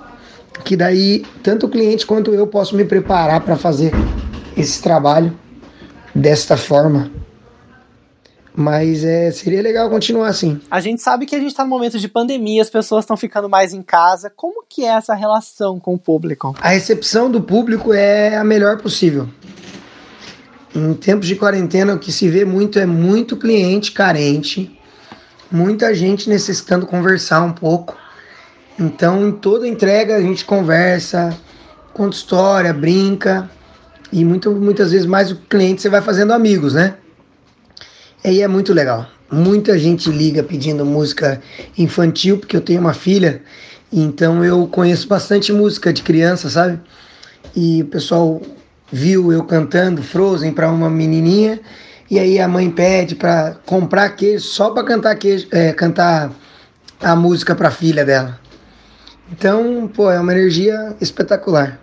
que 0.63 0.75
daí 0.75 1.25
tanto 1.43 1.65
o 1.65 1.69
cliente 1.69 2.05
quanto 2.05 2.34
eu 2.34 2.47
posso 2.47 2.75
me 2.75 2.86
preparar 2.86 3.41
para 3.41 3.58
fazer 3.58 3.91
esse 4.55 4.81
trabalho 4.81 5.38
desta 6.13 6.55
forma. 6.55 7.12
Mas 8.58 9.03
é, 9.03 9.31
seria 9.31 9.62
legal 9.62 9.89
continuar 9.89 10.27
assim. 10.29 10.62
A 10.71 10.79
gente 10.79 11.01
sabe 11.01 11.25
que 11.25 11.36
a 11.36 11.39
gente 11.39 11.49
está 11.49 11.63
no 11.63 11.69
momento 11.69 11.99
de 11.99 12.08
pandemia, 12.08 12.62
as 12.62 12.69
pessoas 12.69 13.03
estão 13.03 13.17
ficando 13.17 13.49
mais 13.49 13.73
em 13.73 13.81
casa. 13.81 14.31
Como 14.34 14.63
que 14.67 14.86
é 14.86 14.88
essa 14.88 15.13
relação 15.13 15.77
com 15.77 15.95
o 15.95 15.99
público? 15.99 16.55
A 16.62 16.69
recepção 16.69 17.29
do 17.29 17.41
público 17.41 17.93
é 17.93 18.38
a 18.38 18.45
melhor 18.45 18.77
possível. 18.77 19.27
Em 20.73 20.93
tempos 20.93 21.27
de 21.27 21.36
quarentena, 21.36 21.93
o 21.95 21.99
que 21.99 22.13
se 22.13 22.29
vê 22.29 22.45
muito 22.45 22.79
é 22.79 22.86
muito 22.86 23.36
cliente 23.36 23.91
carente, 23.91 24.79
muita 25.51 25.93
gente 25.93 26.29
necessitando 26.29 26.88
conversar 26.88 27.41
um 27.41 27.51
pouco 27.51 27.97
então, 28.77 29.27
em 29.27 29.31
toda 29.31 29.67
entrega 29.67 30.15
a 30.15 30.21
gente 30.21 30.43
conversa, 30.43 31.35
conta 31.93 32.15
história, 32.15 32.73
brinca 32.73 33.49
e 34.11 34.25
muito, 34.25 34.51
muitas 34.51 34.91
vezes 34.91 35.05
mais 35.05 35.31
o 35.31 35.38
cliente 35.38 35.81
você 35.81 35.89
vai 35.89 36.01
fazendo 36.01 36.33
amigos, 36.33 36.73
né? 36.73 36.95
E 38.23 38.27
aí 38.27 38.41
é 38.41 38.47
muito 38.47 38.73
legal. 38.73 39.07
Muita 39.31 39.79
gente 39.79 40.09
liga 40.09 40.43
pedindo 40.43 40.85
música 40.85 41.41
infantil, 41.77 42.38
porque 42.38 42.55
eu 42.55 42.61
tenho 42.61 42.81
uma 42.81 42.93
filha, 42.93 43.41
então 43.91 44.43
eu 44.43 44.67
conheço 44.67 45.07
bastante 45.07 45.53
música 45.53 45.91
de 45.93 46.03
criança, 46.03 46.49
sabe? 46.49 46.79
E 47.55 47.81
o 47.81 47.85
pessoal 47.85 48.41
viu 48.91 49.31
eu 49.31 49.43
cantando 49.43 50.03
Frozen 50.03 50.53
para 50.53 50.69
uma 50.69 50.89
menininha, 50.89 51.59
e 52.11 52.19
aí 52.19 52.39
a 52.39 52.47
mãe 52.47 52.69
pede 52.69 53.15
para 53.15 53.55
comprar 53.65 54.09
queijo 54.09 54.45
só 54.45 54.69
para 54.69 54.83
cantar 54.83 55.15
queijo, 55.15 55.47
é, 55.51 55.71
cantar 55.71 56.31
a 57.01 57.15
música 57.15 57.55
para 57.55 57.69
a 57.69 57.71
filha 57.71 58.05
dela. 58.05 58.39
Então, 59.31 59.88
pô, 59.88 60.09
é 60.09 60.19
uma 60.19 60.31
energia 60.31 60.95
espetacular. 61.01 61.79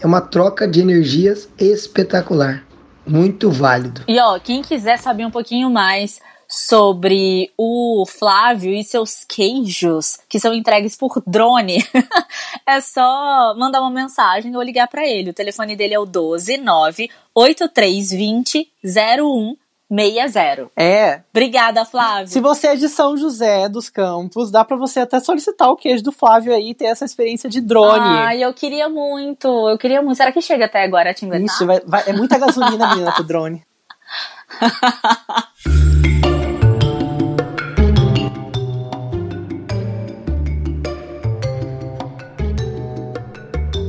É 0.00 0.06
uma 0.06 0.20
troca 0.20 0.66
de 0.66 0.80
energias 0.80 1.48
espetacular. 1.58 2.64
Muito 3.06 3.50
válido. 3.50 4.02
E 4.06 4.18
ó, 4.20 4.38
quem 4.38 4.62
quiser 4.62 4.98
saber 4.98 5.24
um 5.24 5.30
pouquinho 5.30 5.70
mais 5.70 6.20
sobre 6.48 7.52
o 7.58 8.04
Flávio 8.06 8.72
e 8.72 8.82
seus 8.82 9.22
queijos 9.24 10.18
que 10.28 10.40
são 10.40 10.54
entregues 10.54 10.96
por 10.96 11.22
drone, 11.26 11.84
é 12.66 12.80
só 12.80 13.54
mandar 13.56 13.80
uma 13.80 13.90
mensagem 13.90 14.54
ou 14.56 14.62
ligar 14.62 14.88
para 14.88 15.06
ele. 15.06 15.30
O 15.30 15.34
telefone 15.34 15.76
dele 15.76 15.94
é 15.94 15.98
o 15.98 16.06
12 16.06 16.56
9 16.56 17.10
8320 17.34 18.68
01 18.84 19.56
60. 19.90 20.70
É. 20.76 21.22
Obrigada, 21.30 21.84
Flávio. 21.84 22.28
Se 22.28 22.40
você 22.40 22.68
é 22.68 22.76
de 22.76 22.88
São 22.88 23.16
José 23.16 23.68
dos 23.68 23.88
Campos, 23.88 24.50
dá 24.50 24.62
para 24.64 24.76
você 24.76 25.00
até 25.00 25.18
solicitar 25.18 25.68
o 25.70 25.76
queijo 25.76 26.04
do 26.04 26.12
Flávio 26.12 26.52
aí 26.52 26.70
e 26.70 26.74
ter 26.74 26.86
essa 26.86 27.06
experiência 27.06 27.48
de 27.48 27.60
drone. 27.60 28.06
Ai, 28.06 28.44
eu 28.44 28.52
queria 28.52 28.88
muito. 28.88 29.48
Eu 29.68 29.78
queria 29.78 30.02
muito. 30.02 30.16
Será 30.18 30.30
que 30.30 30.42
chega 30.42 30.66
até 30.66 30.84
agora 30.84 31.10
a 31.10 31.14
Timbetar? 31.14 31.44
Ixi, 31.44 31.64
vai, 31.64 31.80
vai, 31.80 32.04
é 32.06 32.12
muita 32.12 32.38
gasolina, 32.38 32.88
menina, 32.94 33.12
pro 33.12 33.24
drone. 33.24 33.66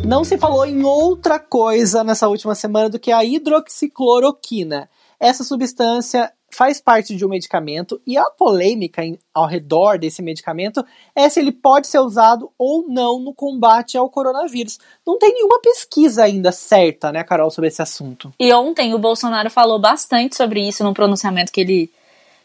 Não 0.05 0.23
se 0.23 0.37
falou 0.39 0.65
em 0.65 0.83
outra 0.83 1.37
coisa 1.37 2.03
nessa 2.03 2.27
última 2.27 2.55
semana 2.55 2.89
do 2.89 2.97
que 2.97 3.11
a 3.11 3.23
hidroxicloroquina. 3.23 4.89
Essa 5.19 5.43
substância 5.43 6.31
faz 6.51 6.81
parte 6.81 7.15
de 7.15 7.25
um 7.25 7.29
medicamento 7.29 8.01
e 8.05 8.17
a 8.17 8.25
polêmica 8.25 9.03
em, 9.03 9.19
ao 9.33 9.45
redor 9.45 9.99
desse 9.99 10.21
medicamento 10.21 10.83
é 11.15 11.29
se 11.29 11.39
ele 11.39 11.51
pode 11.51 11.87
ser 11.87 11.99
usado 11.99 12.51
ou 12.57 12.87
não 12.87 13.19
no 13.19 13.33
combate 13.33 13.97
ao 13.97 14.09
coronavírus. 14.09 14.79
Não 15.05 15.17
tem 15.17 15.33
nenhuma 15.33 15.59
pesquisa 15.61 16.23
ainda 16.23 16.51
certa, 16.51 17.11
né, 17.11 17.23
Carol, 17.23 17.51
sobre 17.51 17.67
esse 17.67 17.81
assunto. 17.81 18.33
E 18.39 18.51
ontem 18.53 18.93
o 18.93 18.99
Bolsonaro 18.99 19.49
falou 19.49 19.79
bastante 19.79 20.35
sobre 20.35 20.67
isso 20.67 20.83
no 20.83 20.93
pronunciamento 20.93 21.51
que 21.51 21.61
ele, 21.61 21.91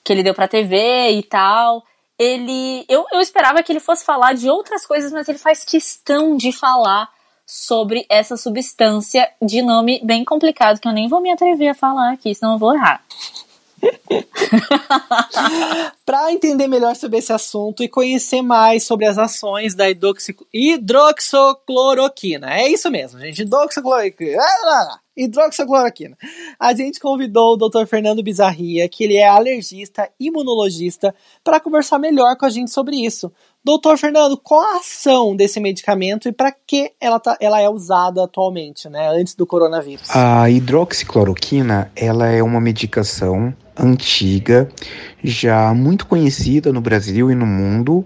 que 0.02 0.12
ele 0.12 0.22
deu 0.22 0.34
pra 0.34 0.48
TV 0.48 1.10
e 1.12 1.22
tal. 1.22 1.82
Ele. 2.18 2.84
Eu, 2.88 3.04
eu 3.12 3.20
esperava 3.20 3.62
que 3.62 3.72
ele 3.72 3.80
fosse 3.80 4.04
falar 4.04 4.34
de 4.34 4.48
outras 4.48 4.86
coisas, 4.86 5.12
mas 5.12 5.28
ele 5.28 5.38
faz 5.38 5.64
questão 5.64 6.36
de 6.36 6.52
falar 6.52 7.08
sobre 7.46 8.04
essa 8.08 8.36
substância 8.36 9.30
de 9.40 9.62
nome 9.62 10.00
bem 10.04 10.24
complicado 10.24 10.80
que 10.80 10.88
eu 10.88 10.92
nem 10.92 11.08
vou 11.08 11.20
me 11.20 11.30
atrever 11.30 11.68
a 11.68 11.74
falar 11.74 12.12
aqui, 12.12 12.34
senão 12.34 12.54
eu 12.54 12.58
vou 12.58 12.74
errar. 12.74 13.04
Para 16.04 16.32
entender 16.32 16.66
melhor 16.66 16.96
sobre 16.96 17.18
esse 17.18 17.32
assunto 17.32 17.80
e 17.82 17.88
conhecer 17.88 18.42
mais 18.42 18.84
sobre 18.84 19.06
as 19.06 19.16
ações 19.18 19.74
da 19.74 19.86
hidroxicloroquina. 19.90 22.54
É 22.54 22.68
isso 22.68 22.90
mesmo, 22.90 23.18
gente. 23.20 23.42
Hidroxicloroquina. 23.42 24.42
Hidroxicloroquina. 25.16 26.18
A 26.58 26.74
gente 26.74 26.98
convidou 26.98 27.54
o 27.54 27.56
Dr. 27.56 27.86
Fernando 27.86 28.20
Bizarria, 28.22 28.88
que 28.88 29.04
ele 29.04 29.16
é 29.16 29.28
alergista, 29.28 30.10
imunologista, 30.18 31.14
para 31.42 31.60
conversar 31.60 31.98
melhor 31.98 32.36
com 32.36 32.46
a 32.46 32.50
gente 32.50 32.70
sobre 32.70 32.96
isso. 32.96 33.30
Doutor 33.64 33.96
Fernando, 33.96 34.36
qual 34.36 34.60
a 34.60 34.76
ação 34.76 35.34
desse 35.34 35.58
medicamento 35.58 36.28
e 36.28 36.32
para 36.32 36.52
que 36.52 36.92
ela, 37.00 37.18
tá, 37.18 37.34
ela 37.40 37.58
é 37.62 37.66
usada 37.66 38.22
atualmente, 38.22 38.90
né, 38.90 39.08
antes 39.08 39.34
do 39.34 39.46
coronavírus? 39.46 40.14
A 40.14 40.50
hidroxicloroquina, 40.50 41.90
ela 41.96 42.26
é 42.26 42.42
uma 42.42 42.60
medicação 42.60 43.54
antiga, 43.74 44.68
já 45.22 45.72
muito 45.72 46.06
conhecida 46.06 46.74
no 46.74 46.82
Brasil 46.82 47.30
e 47.30 47.34
no 47.34 47.46
mundo, 47.46 48.04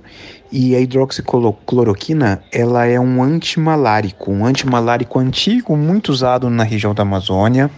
e 0.53 0.77
a 0.77 0.81
hidroxicloroquina, 0.81 2.41
ela 2.53 2.87
é 2.87 3.01
um 3.01 3.21
antimalárico, 3.21 4.31
um 4.31 4.47
antimalárico 4.47 5.19
antigo, 5.19 5.77
muito 5.77 6.13
usado 6.13 6.49
na 6.49 6.63
região 6.63 6.95
da 6.95 7.03
Amazônia. 7.03 7.69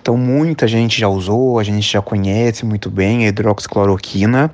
Então 0.00 0.16
muita 0.16 0.66
gente 0.66 0.98
já 0.98 1.08
usou, 1.08 1.60
a 1.60 1.62
gente 1.62 1.88
já 1.88 2.02
conhece 2.02 2.64
muito 2.66 2.90
bem 2.90 3.24
a 3.24 3.28
hidroxicloroquina. 3.28 4.52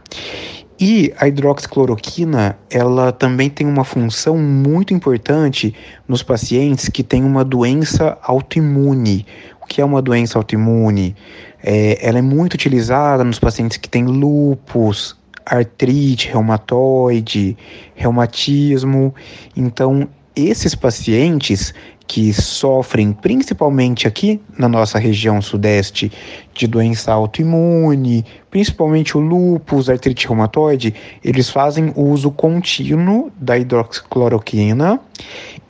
E 0.78 1.12
a 1.18 1.28
hidroxicloroquina, 1.28 2.58
ela 2.68 3.12
também 3.12 3.48
tem 3.48 3.66
uma 3.66 3.84
função 3.84 4.36
muito 4.36 4.92
importante 4.92 5.72
nos 6.08 6.22
pacientes 6.22 6.88
que 6.88 7.04
têm 7.04 7.22
uma 7.22 7.44
doença 7.44 8.18
autoimune. 8.22 9.24
O 9.62 9.66
que 9.66 9.80
é 9.80 9.84
uma 9.84 10.02
doença 10.02 10.36
autoimune? 10.36 11.14
É, 11.62 11.98
ela 12.06 12.18
é 12.18 12.22
muito 12.22 12.54
utilizada 12.54 13.22
nos 13.22 13.38
pacientes 13.38 13.76
que 13.76 13.88
têm 13.88 14.04
lupus, 14.04 15.16
artrite 15.46 16.28
reumatoide, 16.28 17.56
reumatismo. 17.94 19.14
Então, 19.56 20.08
esses 20.34 20.74
pacientes 20.74 21.72
que 22.06 22.32
sofrem 22.32 23.12
principalmente 23.12 24.06
aqui 24.06 24.40
na 24.58 24.68
nossa 24.68 24.98
região 24.98 25.40
sudeste 25.40 26.12
de 26.52 26.66
doença 26.66 27.12
autoimune, 27.12 28.24
principalmente 28.50 29.16
o 29.16 29.20
lúpus, 29.20 29.88
artrite 29.88 30.28
reumatoide, 30.28 30.94
eles 31.24 31.48
fazem 31.50 31.92
uso 31.96 32.30
contínuo 32.30 33.32
da 33.40 33.58
hidroxicloroquina. 33.58 35.00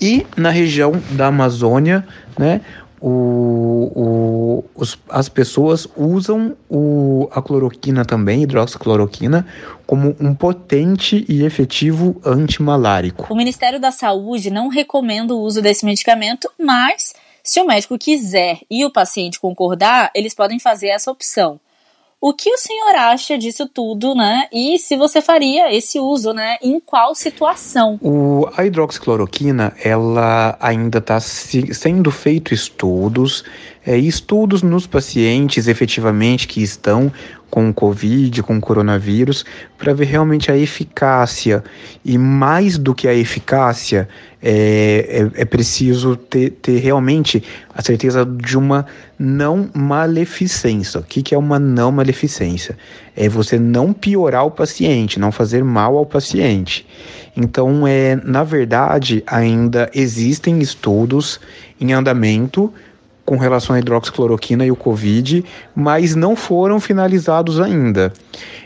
E 0.01 0.27
na 0.37 0.51
região 0.51 0.92
da 1.12 1.29
Amazônia, 1.29 2.07
né, 2.38 2.61
o, 3.07 3.93
o, 3.95 4.64
os, 4.75 4.99
as 5.11 5.29
pessoas 5.29 5.87
usam 5.95 6.57
o, 6.71 7.29
a 7.31 7.43
cloroquina 7.43 8.03
também, 8.03 8.43
hidroxicloroquina, 8.43 9.47
como 9.87 10.17
um 10.19 10.35
potente 10.35 11.23
e 11.29 11.45
efetivo 11.45 12.19
antimalárico. 12.25 13.27
O 13.31 13.37
Ministério 13.37 13.79
da 13.79 13.90
Saúde 13.90 14.49
não 14.51 14.69
recomenda 14.69 15.35
o 15.35 15.40
uso 15.40 15.61
desse 15.61 15.85
medicamento, 15.85 16.51
mas 16.59 17.12
se 17.43 17.61
o 17.61 17.67
médico 17.67 17.99
quiser 17.99 18.61
e 18.71 18.87
o 18.87 18.90
paciente 18.90 19.38
concordar, 19.38 20.11
eles 20.14 20.35
podem 20.35 20.59
fazer 20.59 20.88
essa 20.88 21.11
opção. 21.11 21.61
O 22.27 22.33
que 22.33 22.49
o 22.49 22.57
senhor 22.57 22.95
acha 22.95 23.37
disso 23.37 23.69
tudo, 23.69 24.15
né? 24.15 24.49
E 24.51 24.79
se 24.79 24.97
você 24.97 25.21
faria 25.21 25.71
esse 25.71 26.01
uso, 26.01 26.33
né? 26.33 26.57
Em 26.63 26.81
qual 26.81 27.15
situação? 27.15 27.99
O, 28.01 28.49
a 28.57 28.65
hidroxicloroquina, 28.65 29.75
ela 29.85 30.57
ainda 30.59 31.01
está 31.01 31.21
se, 31.21 31.75
sendo 31.75 32.11
feito 32.11 32.55
estudos, 32.55 33.45
é, 33.87 33.97
estudos 33.97 34.62
nos 34.62 34.87
pacientes 34.87 35.68
efetivamente 35.68 36.49
que 36.49 36.62
estão 36.62 37.12
com 37.55 37.73
Covid, 37.73 38.42
com 38.42 38.61
coronavírus, 38.61 39.44
para 39.79 39.94
ver 39.94 40.07
realmente 40.07 40.51
a 40.51 40.57
eficácia. 40.57 41.62
E 42.05 42.18
mais 42.18 42.77
do 42.77 42.92
que 42.92 43.07
a 43.07 43.14
eficácia, 43.14 44.09
é, 44.42 45.31
é, 45.37 45.42
é 45.42 45.44
preciso 45.44 46.16
ter, 46.16 46.51
ter, 46.51 46.81
realmente 46.81 47.44
a 47.73 47.81
certeza 47.81 48.27
de 48.27 48.59
uma 48.59 48.87
não 49.16 49.70
maleficência. 49.73 50.99
O 50.99 51.05
que, 51.05 51.23
que 51.23 51.33
é 51.33 51.38
uma 51.38 51.61
não 51.61 51.92
maleficência? 51.92 52.77
É 53.14 53.29
você 53.29 53.57
não 53.57 53.92
piorar 53.92 54.44
o 54.44 54.51
paciente, 54.51 55.20
não 55.20 55.31
fazer 55.31 55.62
mal 55.62 55.97
ao 55.97 56.05
paciente. 56.05 56.85
Então, 57.37 57.87
é, 57.87 58.16
na 58.16 58.42
verdade, 58.42 59.23
ainda 59.29 59.88
existem 59.94 60.59
estudos 60.59 61.38
em 61.81 61.92
andamento 61.92 62.73
com 63.25 63.37
relação 63.37 63.75
à 63.75 63.79
hidroxicloroquina 63.79 64.67
e 64.67 64.71
o 64.71 64.77
Covid, 64.77 65.45
mas 65.75 66.15
não 66.15 66.37
foram 66.37 66.79
finalizados 66.79 67.59
ainda. 67.61 68.13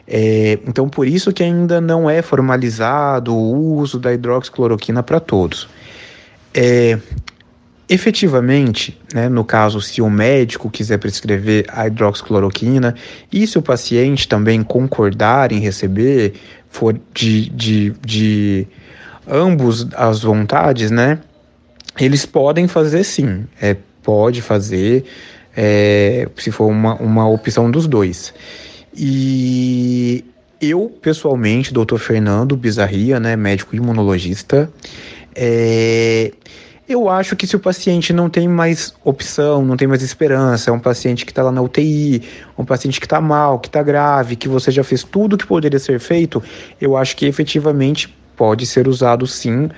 É, 0.06 0.58
então, 0.66 0.88
por 0.88 1.06
isso 1.06 1.32
que 1.32 1.42
ainda 1.42 1.80
não 1.80 2.08
é 2.08 2.22
formalizado 2.22 3.34
o 3.34 3.76
uso 3.76 3.98
da 3.98 4.12
hidroxicloroquina 4.12 5.02
para 5.02 5.20
todos. 5.20 5.68
É, 6.52 6.98
efetivamente, 7.88 8.98
né, 9.14 9.28
no 9.28 9.44
caso, 9.44 9.80
se 9.80 10.02
o 10.02 10.10
médico 10.10 10.70
quiser 10.70 10.98
prescrever 10.98 11.66
a 11.68 11.86
hidroxicloroquina 11.86 12.94
e 13.32 13.46
se 13.46 13.58
o 13.58 13.62
paciente 13.62 14.26
também 14.26 14.62
concordar 14.62 15.52
em 15.52 15.60
receber, 15.60 16.34
for 16.68 16.98
de, 17.14 17.48
de, 17.50 17.94
de 18.04 18.66
ambos 19.26 19.86
as 19.94 20.22
vontades, 20.22 20.90
né, 20.90 21.18
eles 21.98 22.26
podem 22.26 22.66
fazer 22.66 23.04
sim. 23.04 23.46
É, 23.60 23.76
pode 24.08 24.40
fazer, 24.40 25.04
é, 25.54 26.26
se 26.38 26.50
for 26.50 26.64
uma, 26.64 26.94
uma 26.94 27.28
opção 27.28 27.70
dos 27.70 27.86
dois. 27.86 28.32
E 28.96 30.24
eu, 30.58 30.90
pessoalmente, 31.02 31.74
doutor 31.74 31.98
Fernando 31.98 32.56
Bizarria, 32.56 33.20
né, 33.20 33.36
médico 33.36 33.76
imunologista, 33.76 34.72
é, 35.34 36.32
eu 36.88 37.10
acho 37.10 37.36
que 37.36 37.46
se 37.46 37.54
o 37.54 37.60
paciente 37.60 38.14
não 38.14 38.30
tem 38.30 38.48
mais 38.48 38.94
opção, 39.04 39.62
não 39.62 39.76
tem 39.76 39.86
mais 39.86 40.00
esperança, 40.00 40.70
é 40.70 40.72
um 40.72 40.80
paciente 40.80 41.26
que 41.26 41.30
está 41.30 41.42
lá 41.42 41.52
na 41.52 41.60
UTI, 41.60 42.22
um 42.56 42.64
paciente 42.64 42.98
que 42.98 43.04
está 43.04 43.20
mal, 43.20 43.58
que 43.58 43.68
está 43.68 43.82
grave, 43.82 44.36
que 44.36 44.48
você 44.48 44.70
já 44.70 44.82
fez 44.82 45.04
tudo 45.04 45.34
o 45.34 45.36
que 45.36 45.46
poderia 45.46 45.78
ser 45.78 46.00
feito, 46.00 46.42
eu 46.80 46.96
acho 46.96 47.14
que 47.14 47.26
efetivamente 47.26 48.16
pode 48.34 48.64
ser 48.64 48.88
usado 48.88 49.26
sim 49.26 49.68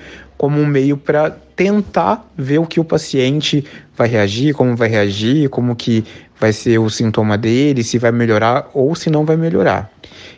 como 0.41 0.59
um 0.59 0.65
meio 0.65 0.97
para 0.97 1.29
tentar 1.55 2.27
ver 2.35 2.57
o 2.57 2.65
que 2.65 2.79
o 2.79 2.83
paciente 2.83 3.63
vai 3.95 4.07
reagir, 4.07 4.55
como 4.55 4.75
vai 4.75 4.89
reagir, 4.89 5.47
como 5.49 5.75
que 5.75 6.03
vai 6.39 6.51
ser 6.51 6.79
o 6.79 6.89
sintoma 6.89 7.37
dele, 7.37 7.83
se 7.83 7.99
vai 7.99 8.11
melhorar 8.11 8.67
ou 8.73 8.95
se 8.95 9.11
não 9.11 9.23
vai 9.23 9.37
melhorar. 9.37 9.91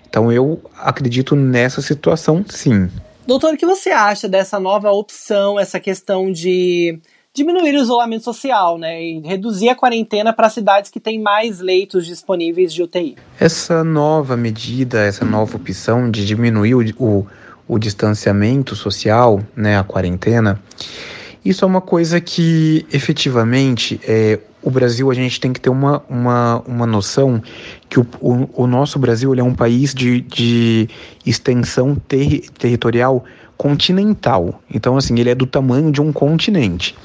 Então 0.06 0.30
eu 0.30 0.62
acredito 0.78 1.38
nessa 1.38 1.82
situação 1.82 2.44
sim. 2.50 2.90
Doutor, 3.26 3.54
o 3.54 3.58
que 3.58 3.66
você 3.66 3.92
acha 3.92 4.28
dessa 4.28 4.60
nova 4.60 4.92
opção, 4.92 5.58
essa 5.58 5.80
questão 5.80 6.30
de 6.30 7.00
diminuir 7.34 7.74
o 7.74 7.82
isolamento 7.82 8.26
social, 8.26 8.78
né, 8.78 9.02
e 9.02 9.22
reduzir 9.22 9.70
a 9.70 9.76
quarentena 9.76 10.34
para 10.34 10.50
cidades 10.50 10.92
que 10.92 11.00
têm 11.00 11.18
mais 11.18 11.62
leitos 11.62 12.06
disponíveis 12.06 12.74
de 12.74 12.84
UTI? 12.84 13.16
Essa 13.40 13.86
nova 13.86 14.36
medida, 14.36 15.00
essa 15.00 15.24
nova 15.24 15.56
opção 15.56 16.12
de 16.12 16.26
diminuir 16.26 16.76
o, 16.76 16.82
o 17.00 17.26
o 17.68 17.78
distanciamento 17.78 18.76
social, 18.76 19.42
né, 19.56 19.78
a 19.78 19.84
quarentena, 19.84 20.60
Isso 21.44 21.66
é 21.66 21.68
uma 21.68 21.82
coisa 21.82 22.22
que 22.22 22.86
efetivamente 22.92 24.00
é, 24.08 24.40
o 24.62 24.72
Brasil 24.72 25.12
a 25.12 25.14
gente 25.14 25.42
tem 25.42 25.52
que 25.52 25.60
ter 25.60 25.70
uma, 25.70 26.02
uma, 26.10 26.64
uma 26.66 26.88
noção 26.88 27.42
que 27.90 28.00
o, 28.00 28.08
o, 28.22 28.64
o 28.64 28.68
nosso 28.68 28.98
Brasil 28.98 29.34
é 29.36 29.44
um 29.44 29.54
país 29.54 29.94
de, 29.94 30.22
de 30.22 30.88
extensão 31.26 31.96
ter, 31.96 32.50
territorial 32.58 33.26
continental. 33.58 34.62
Então, 34.74 34.96
assim, 34.96 35.20
ele 35.20 35.30
é 35.30 35.36
do 35.36 35.46
tamanho 35.46 35.92
de 35.92 36.02
um 36.02 36.14
continente. 36.14 36.96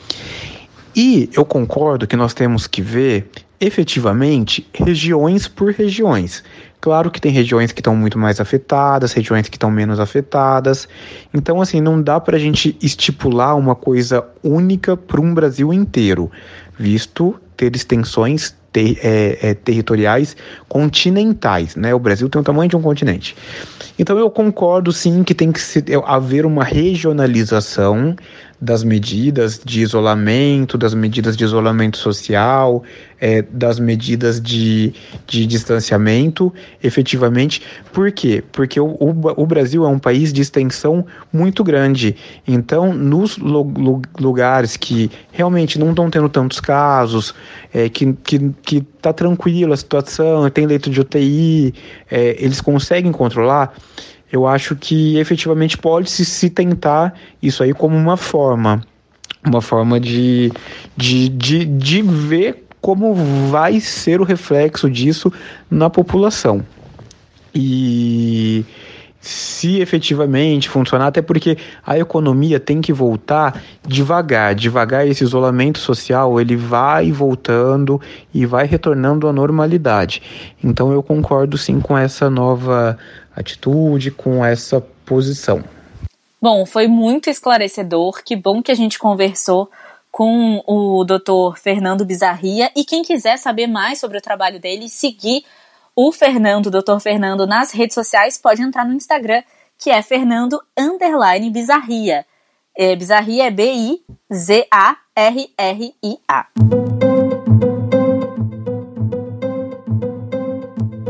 E 0.95 1.29
eu 1.33 1.45
concordo 1.45 2.07
que 2.07 2.17
nós 2.17 2.33
temos 2.33 2.67
que 2.67 2.81
ver 2.81 3.29
efetivamente 3.61 4.67
regiões 4.73 5.49
por 5.49 5.73
regiões. 5.73 6.45
Claro 6.81 7.11
que 7.11 7.21
tem 7.21 7.33
regiões 7.33 7.73
que 7.73 7.81
estão 7.81 7.97
muito 7.97 8.19
mais 8.19 8.41
afetadas, 8.41 9.13
regiões 9.13 9.49
que 9.49 9.57
estão 9.57 9.71
menos 9.71 9.99
afetadas. 9.99 10.89
Então, 11.35 11.61
assim, 11.61 11.81
não 11.81 12.01
dá 12.01 12.21
para 12.21 12.37
a 12.37 12.39
gente 12.39 12.77
estipular 12.81 13.57
uma 13.57 13.75
coisa 13.75 14.25
única 14.45 14.97
para 14.97 15.21
um 15.21 15.35
Brasil 15.35 15.73
inteiro, 15.73 16.31
visto 16.79 17.35
ter 17.57 17.75
extensões 17.75 18.55
ter, 18.73 18.99
é, 19.03 19.39
é, 19.43 19.55
territoriais 19.55 20.37
continentais, 20.69 21.75
né? 21.75 21.95
O 21.95 21.99
Brasil 21.99 22.29
tem 22.29 22.41
o 22.41 22.45
tamanho 22.45 22.69
de 22.69 22.77
um 22.77 22.83
continente. 22.83 23.35
Então 23.99 24.17
eu 24.19 24.31
concordo 24.31 24.93
sim 24.93 25.25
que 25.25 25.35
tem 25.35 25.51
que 25.51 25.61
haver 26.07 26.47
uma 26.47 26.63
regionalização 26.63 28.15
das 28.61 28.83
medidas 28.83 29.61
de 29.65 29.81
isolamento, 29.81 30.77
das 30.77 30.93
medidas 30.93 31.37
de 31.37 31.45
isolamento 31.45 31.97
social, 31.97 32.83
é, 33.21 33.43
das 33.43 33.79
medidas 33.79 34.41
de, 34.41 34.93
de 35.27 35.47
distanciamento, 35.47 36.53
efetivamente. 36.83 37.63
Por 37.93 38.11
quê? 38.11 38.43
Porque 38.51 38.81
o, 38.81 38.87
o, 38.87 39.15
o, 39.37 39.47
Brasil 39.47 39.85
é 39.85 39.89
um 39.89 39.99
país 39.99 40.33
de 40.33 40.41
extensão 40.41 41.07
muito 41.33 41.63
grande. 41.63 42.17
Então, 42.47 42.93
nos 42.93 43.39
lugares 44.19 44.77
que 44.77 45.11
realmente 45.31 45.79
não 45.79 45.91
estão 45.91 46.11
tendo 46.11 46.29
tantos 46.29 46.61
casos, 46.61 47.35
é, 47.73 47.89
que, 47.89 48.13
que, 48.25 48.51
que 48.63 48.81
tá 49.01 49.13
tranquila 49.13 49.75
a 49.75 49.77
situação, 49.77 50.51
tem 50.51 50.67
leito 50.67 50.91
de 50.91 51.01
UTI, 51.01 51.75
é, 52.11 52.37
eles 52.39 52.61
conseguem 52.61 53.13
controlar 53.13 53.73
eu 54.31 54.47
acho 54.47 54.77
que 54.77 55.19
efetivamente 55.19 55.77
pode 55.77 56.11
se, 56.11 56.25
se 56.25 56.51
tentar 56.51 57.15
isso 57.43 57.63
aí 57.63 57.73
como 57.73 57.97
uma 57.97 58.17
forma, 58.17 58.83
uma 59.45 59.61
forma 59.61 59.99
de, 59.99 60.53
de, 60.97 61.29
de, 61.29 61.65
de 61.65 62.03
ver 62.03 62.65
como 62.81 63.15
vai 63.51 63.81
ser 63.81 64.21
o 64.21 64.25
reflexo 64.25 64.91
disso 64.91 65.33
na 65.71 65.89
população. 65.91 66.65
E 67.55 68.65
se 69.21 69.81
efetivamente 69.81 70.69
funcionar, 70.69 71.09
até 71.09 71.21
porque 71.21 71.59
a 71.85 71.99
economia 71.99 72.61
tem 72.61 72.81
que 72.81 72.93
voltar 72.93 73.63
devagar, 73.87 74.55
devagar 74.55 75.07
esse 75.07 75.25
isolamento 75.25 75.79
social 75.79 76.41
ele 76.41 76.57
vai 76.57 77.11
voltando 77.11 78.01
e 78.33 78.47
vai 78.47 78.67
retornando 78.67 79.27
à 79.27 79.33
normalidade. 79.33 80.23
Então 80.63 80.93
eu 80.93 81.03
concordo 81.03 81.59
sim 81.59 81.81
com 81.81 81.99
essa 81.99 82.31
nova 82.31 82.97
atitude, 83.35 84.11
com 84.11 84.45
essa 84.45 84.81
posição. 85.05 85.65
Bom, 86.41 86.65
foi 86.65 86.87
muito 86.87 87.29
esclarecedor. 87.29 88.23
Que 88.25 88.37
bom 88.37 88.63
que 88.63 88.71
a 88.71 88.75
gente 88.75 88.99
conversou 88.99 89.69
com 90.11 90.63
o 90.67 91.05
Dr. 91.05 91.59
Fernando 91.61 92.05
Bizarria. 92.05 92.71
E 92.77 92.85
quem 92.85 93.03
quiser 93.03 93.37
saber 93.37 93.67
mais 93.67 93.99
sobre 93.99 94.19
o 94.19 94.23
trabalho 94.23 94.61
dele 94.61 94.89
seguir 94.89 95.45
o 96.01 96.13
Fernando, 96.13 96.67
o 96.67 96.71
Dr. 96.71 97.01
Fernando, 97.01 97.45
nas 97.45 97.73
redes 97.73 97.95
sociais, 97.95 98.39
pode 98.39 98.63
entrar 98.63 98.85
no 98.85 98.95
Instagram, 98.95 99.43
que 99.77 99.91
é 99.91 100.01
Fernando 100.01 100.63
Underline 100.79 101.51
Bizarria. 101.51 102.25
É, 102.77 102.95
bizarria 102.95 103.49
é 103.49 103.51
B-I-Z-A-R-R-I-A. 103.51 104.07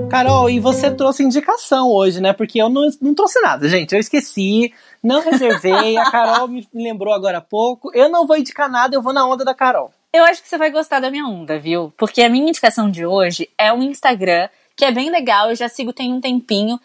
Carol, 0.08 0.48
e 0.48 0.58
você 0.58 0.90
trouxe 0.90 1.22
indicação 1.22 1.90
hoje, 1.90 2.18
né? 2.22 2.32
Porque 2.32 2.58
eu 2.58 2.70
não, 2.70 2.88
não 3.02 3.14
trouxe 3.14 3.42
nada, 3.42 3.68
gente. 3.68 3.94
Eu 3.94 4.00
esqueci, 4.00 4.72
não 5.02 5.20
reservei. 5.20 5.98
a 5.98 6.10
Carol 6.10 6.48
me 6.48 6.66
lembrou 6.72 7.12
agora 7.12 7.36
há 7.36 7.42
pouco. 7.42 7.90
Eu 7.92 8.08
não 8.08 8.26
vou 8.26 8.38
indicar 8.38 8.70
nada, 8.70 8.96
eu 8.96 9.02
vou 9.02 9.12
na 9.12 9.26
onda 9.26 9.44
da 9.44 9.54
Carol. 9.54 9.92
Eu 10.10 10.24
acho 10.24 10.42
que 10.42 10.48
você 10.48 10.56
vai 10.56 10.70
gostar 10.70 10.98
da 10.98 11.10
minha 11.10 11.26
onda, 11.26 11.58
viu? 11.58 11.92
Porque 11.98 12.22
a 12.22 12.30
minha 12.30 12.48
indicação 12.48 12.90
de 12.90 13.04
hoje 13.04 13.50
é 13.58 13.70
um 13.70 13.82
Instagram 13.82 14.48
que 14.78 14.84
é 14.86 14.90
bem 14.90 15.10
legal. 15.10 15.50
Eu 15.50 15.56
já 15.56 15.68
sigo 15.68 15.92
tem 15.92 16.14
um 16.14 16.20
tempinho. 16.20 16.80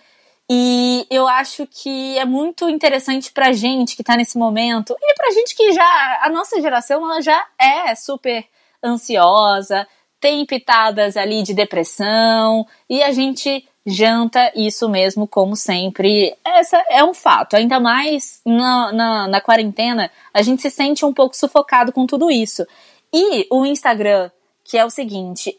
E 0.50 1.08
eu 1.10 1.26
acho 1.26 1.66
que 1.66 2.18
é 2.18 2.26
muito 2.26 2.68
interessante 2.68 3.32
pra 3.32 3.54
gente 3.54 3.96
que 3.96 4.04
tá 4.04 4.18
nesse 4.18 4.38
momento. 4.38 4.94
E 5.02 5.14
pra 5.16 5.32
gente 5.32 5.56
que 5.56 5.72
já. 5.72 6.20
A 6.22 6.30
nossa 6.30 6.60
geração, 6.60 7.10
ela 7.10 7.22
já 7.22 7.46
é 7.58 7.96
super 7.96 8.46
ansiosa 8.84 9.88
tem 10.24 10.46
pitadas 10.46 11.18
ali 11.18 11.44
de 11.44 11.54
depressão 11.54 12.66
e 12.90 13.04
a 13.04 13.12
gente 13.12 13.68
janta 13.86 14.54
isso 14.56 14.88
mesmo, 14.88 15.28
como 15.28 15.54
sempre. 15.54 16.34
Essa 16.46 16.82
é 16.90 17.04
um 17.04 17.14
fato. 17.14 17.58
Ainda 17.58 17.78
mais 17.78 18.40
na, 18.46 18.94
na, 18.94 19.28
na 19.28 19.42
quarentena, 19.42 20.10
a 20.34 20.42
gente 20.42 20.62
se 20.62 20.70
sente 20.70 21.04
um 21.04 21.14
pouco 21.14 21.36
sufocado 21.36 21.92
com 21.92 22.08
tudo 22.08 22.32
isso. 22.32 22.66
E 23.14 23.46
o 23.52 23.66
Instagram, 23.66 24.32
que 24.64 24.78
é 24.78 24.86
o 24.86 24.90
seguinte, 24.90 25.54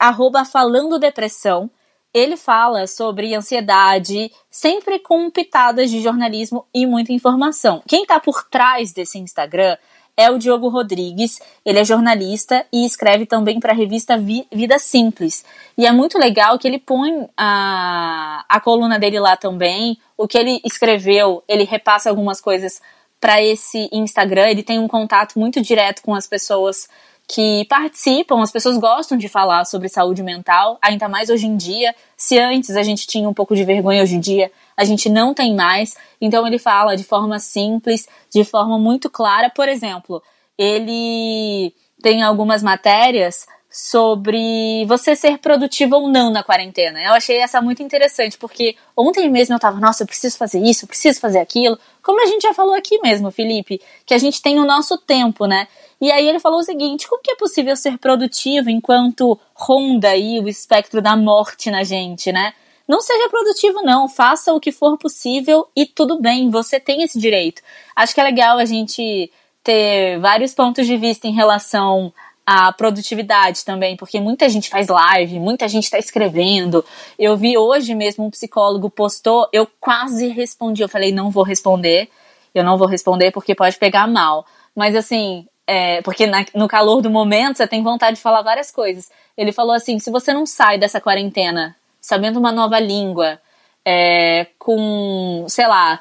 falando 0.51 0.99
depressão, 0.99 1.70
ele 2.14 2.37
fala 2.37 2.87
sobre 2.87 3.35
ansiedade, 3.35 4.31
sempre 4.48 5.00
com 5.00 5.29
pitadas 5.29 5.90
de 5.90 6.00
jornalismo 6.00 6.64
e 6.72 6.87
muita 6.87 7.12
informação. 7.12 7.83
Quem 7.88 8.07
tá 8.07 8.20
por 8.20 8.44
trás 8.44 8.92
desse 8.92 9.18
Instagram 9.18 9.77
é 10.16 10.31
o 10.31 10.38
Diogo 10.38 10.68
Rodrigues. 10.68 11.40
Ele 11.64 11.81
é 11.81 11.85
jornalista 11.85 12.64
e 12.72 12.87
escreve 12.87 13.27
também 13.27 13.59
para 13.59 13.72
a 13.72 13.77
revista 13.77 14.16
Vida 14.16 14.79
Simples. 14.79 15.44
E 15.77 15.85
é 15.85 15.90
muito 15.90 16.16
legal 16.16 16.57
que 16.57 16.68
ele 16.68 16.79
põe 16.79 17.29
a, 17.37 18.44
a 18.48 18.61
coluna 18.61 18.96
dele 18.96 19.18
lá 19.18 19.37
também. 19.37 19.98
O 20.16 20.29
que 20.29 20.38
ele 20.38 20.61
escreveu, 20.64 21.42
ele 21.48 21.64
repassa 21.64 22.11
algumas 22.11 22.40
coisas 22.40 22.81
para 23.20 23.42
esse 23.42 23.88
Instagram. 23.90 24.48
Ele 24.48 24.62
tem 24.62 24.79
um 24.79 24.87
contato 24.87 25.37
muito 25.37 25.61
direto 25.61 26.00
com 26.00 26.14
as 26.14 26.29
pessoas 26.29 26.88
que 27.26 27.64
participam, 27.68 28.42
as 28.42 28.52
pessoas 28.52 28.76
gostam 28.76 29.16
de 29.16 29.28
falar 29.28 29.64
sobre 29.64 29.88
saúde 29.88 30.22
mental, 30.22 30.78
ainda 30.80 31.08
mais 31.08 31.30
hoje 31.30 31.46
em 31.46 31.56
dia. 31.56 31.94
Se 32.16 32.38
antes 32.38 32.76
a 32.76 32.82
gente 32.82 33.06
tinha 33.06 33.28
um 33.28 33.34
pouco 33.34 33.56
de 33.56 33.64
vergonha, 33.64 34.02
hoje 34.02 34.16
em 34.16 34.20
dia 34.20 34.52
a 34.76 34.84
gente 34.84 35.08
não 35.08 35.32
tem 35.32 35.54
mais. 35.54 35.96
Então 36.20 36.46
ele 36.46 36.58
fala 36.58 36.96
de 36.96 37.04
forma 37.04 37.38
simples, 37.38 38.06
de 38.30 38.44
forma 38.44 38.78
muito 38.78 39.08
clara. 39.08 39.48
Por 39.48 39.68
exemplo, 39.68 40.22
ele 40.58 41.72
tem 42.02 42.22
algumas 42.22 42.62
matérias 42.62 43.46
sobre 43.74 44.84
você 44.87 45.16
ser 45.16 45.38
produtivo 45.38 45.96
ou 45.96 46.08
não 46.08 46.30
na 46.30 46.44
quarentena. 46.44 47.02
Eu 47.02 47.12
achei 47.12 47.38
essa 47.38 47.60
muito 47.60 47.82
interessante, 47.82 48.38
porque 48.38 48.76
ontem 48.96 49.28
mesmo 49.28 49.52
eu 49.52 49.58
tava, 49.58 49.80
nossa, 49.80 50.04
eu 50.04 50.06
preciso 50.06 50.37
fazer 50.37 50.60
isso, 50.60 50.84
eu 50.84 50.88
preciso 50.88 51.18
fazer 51.18 51.40
aquilo. 51.40 51.76
Como 52.00 52.22
a 52.22 52.26
gente 52.26 52.42
já 52.42 52.54
falou 52.54 52.74
aqui 52.74 53.00
mesmo, 53.00 53.32
Felipe, 53.32 53.80
que 54.06 54.14
a 54.14 54.18
gente 54.18 54.40
tem 54.40 54.60
o 54.60 54.64
nosso 54.64 54.96
tempo, 54.98 55.46
né? 55.46 55.66
E 56.05 56.12
aí 56.12 56.29
ele 56.29 56.38
falou 56.38 56.59
o 56.59 56.62
seguinte: 56.62 57.09
como 57.09 57.23
que 57.23 57.31
é 57.31 57.35
possível 57.35 57.75
ser 57.75 57.97
produtivo 57.97 58.69
enquanto 58.69 59.40
ronda 59.55 60.11
aí 60.11 60.38
o 60.38 60.47
espectro 60.47 61.01
da 61.01 61.17
morte 61.17 61.71
na 61.71 61.83
gente, 61.83 62.31
né? 62.31 62.53
Não 62.87 63.01
seja 63.01 63.31
produtivo, 63.31 63.81
não. 63.81 64.07
Faça 64.07 64.53
o 64.53 64.61
que 64.61 64.71
for 64.71 64.99
possível 64.99 65.67
e 65.75 65.87
tudo 65.87 66.21
bem, 66.21 66.51
você 66.51 66.79
tem 66.79 67.03
esse 67.03 67.19
direito. 67.19 67.62
Acho 67.97 68.14
que 68.14 68.21
é 68.21 68.25
legal 68.25 68.59
a 68.59 68.67
gente 68.67 69.33
ter 69.62 70.19
vários 70.19 70.53
pontos 70.53 70.87
de 70.87 70.95
vista 70.99 71.27
em 71.27 71.33
relação 71.33 72.12
à 72.45 72.71
produtividade 72.71 73.64
também, 73.64 73.97
porque 73.97 74.21
muita 74.21 74.47
gente 74.51 74.69
faz 74.69 74.88
live, 74.88 75.40
muita 75.40 75.67
gente 75.69 75.85
está 75.85 75.99
escrevendo. 75.99 76.85
Eu 77.19 77.35
vi 77.35 77.57
hoje 77.57 77.95
mesmo 77.95 78.27
um 78.27 78.31
psicólogo 78.31 78.90
postou, 78.90 79.49
eu 79.55 79.67
quase 79.81 80.29
respondi, 80.29 80.83
eu 80.83 80.88
falei, 80.90 81.12
não 81.12 81.31
vou 81.31 81.45
responder, 81.45 82.11
eu 82.55 82.62
não 82.62 82.77
vou 82.77 82.87
responder 82.87 83.31
porque 83.31 83.55
pode 83.55 83.79
pegar 83.79 84.07
mal. 84.07 84.45
Mas 84.77 84.95
assim, 84.95 85.47
é, 85.66 86.03
porque 86.03 86.27
na, 86.27 86.44
no 86.55 86.68
calor 86.68 87.00
do 87.00 87.11
momento 87.11 87.57
você 87.57 87.66
tem 87.66 87.83
vontade 87.83 88.16
de 88.16 88.22
falar 88.22 88.42
várias 88.42 88.70
coisas. 88.70 89.11
Ele 89.37 89.53
falou 89.53 89.72
assim: 89.72 89.98
se 89.98 90.11
você 90.11 90.33
não 90.33 90.46
sai 90.46 90.79
dessa 90.79 91.00
quarentena 91.00 91.77
sabendo 92.00 92.38
uma 92.38 92.53
nova 92.53 92.79
língua, 92.79 93.40
é, 93.85 94.46
com, 94.59 95.46
sei 95.48 95.66
lá, 95.66 96.00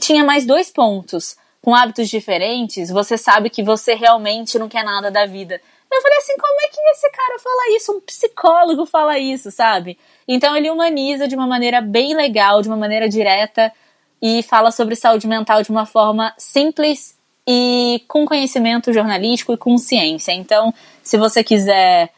tinha 0.00 0.24
mais 0.24 0.44
dois 0.44 0.70
pontos. 0.70 1.36
Com 1.60 1.74
hábitos 1.74 2.08
diferentes, 2.08 2.88
você 2.88 3.18
sabe 3.18 3.50
que 3.50 3.62
você 3.62 3.94
realmente 3.94 4.58
não 4.58 4.68
quer 4.68 4.84
nada 4.84 5.10
da 5.10 5.26
vida. 5.26 5.60
Eu 5.92 6.02
falei 6.02 6.18
assim, 6.18 6.34
como 6.38 6.60
é 6.60 6.68
que 6.68 6.80
esse 6.92 7.10
cara 7.10 7.38
fala 7.38 7.76
isso? 7.76 7.92
Um 7.92 8.00
psicólogo 8.00 8.86
fala 8.86 9.18
isso, 9.18 9.50
sabe? 9.50 9.98
Então 10.26 10.56
ele 10.56 10.70
humaniza 10.70 11.26
de 11.26 11.34
uma 11.34 11.46
maneira 11.46 11.80
bem 11.80 12.14
legal, 12.14 12.62
de 12.62 12.68
uma 12.68 12.76
maneira 12.76 13.08
direta 13.08 13.72
e 14.22 14.42
fala 14.42 14.70
sobre 14.70 14.94
saúde 14.94 15.26
mental 15.26 15.62
de 15.62 15.70
uma 15.70 15.84
forma 15.84 16.32
simples 16.38 17.17
e 17.50 18.02
com 18.06 18.26
conhecimento 18.26 18.92
jornalístico 18.92 19.54
e 19.54 19.56
com 19.56 19.78
ciência. 19.78 20.32
Então, 20.32 20.74
se 21.02 21.16
você 21.16 21.42
quiser 21.42 22.10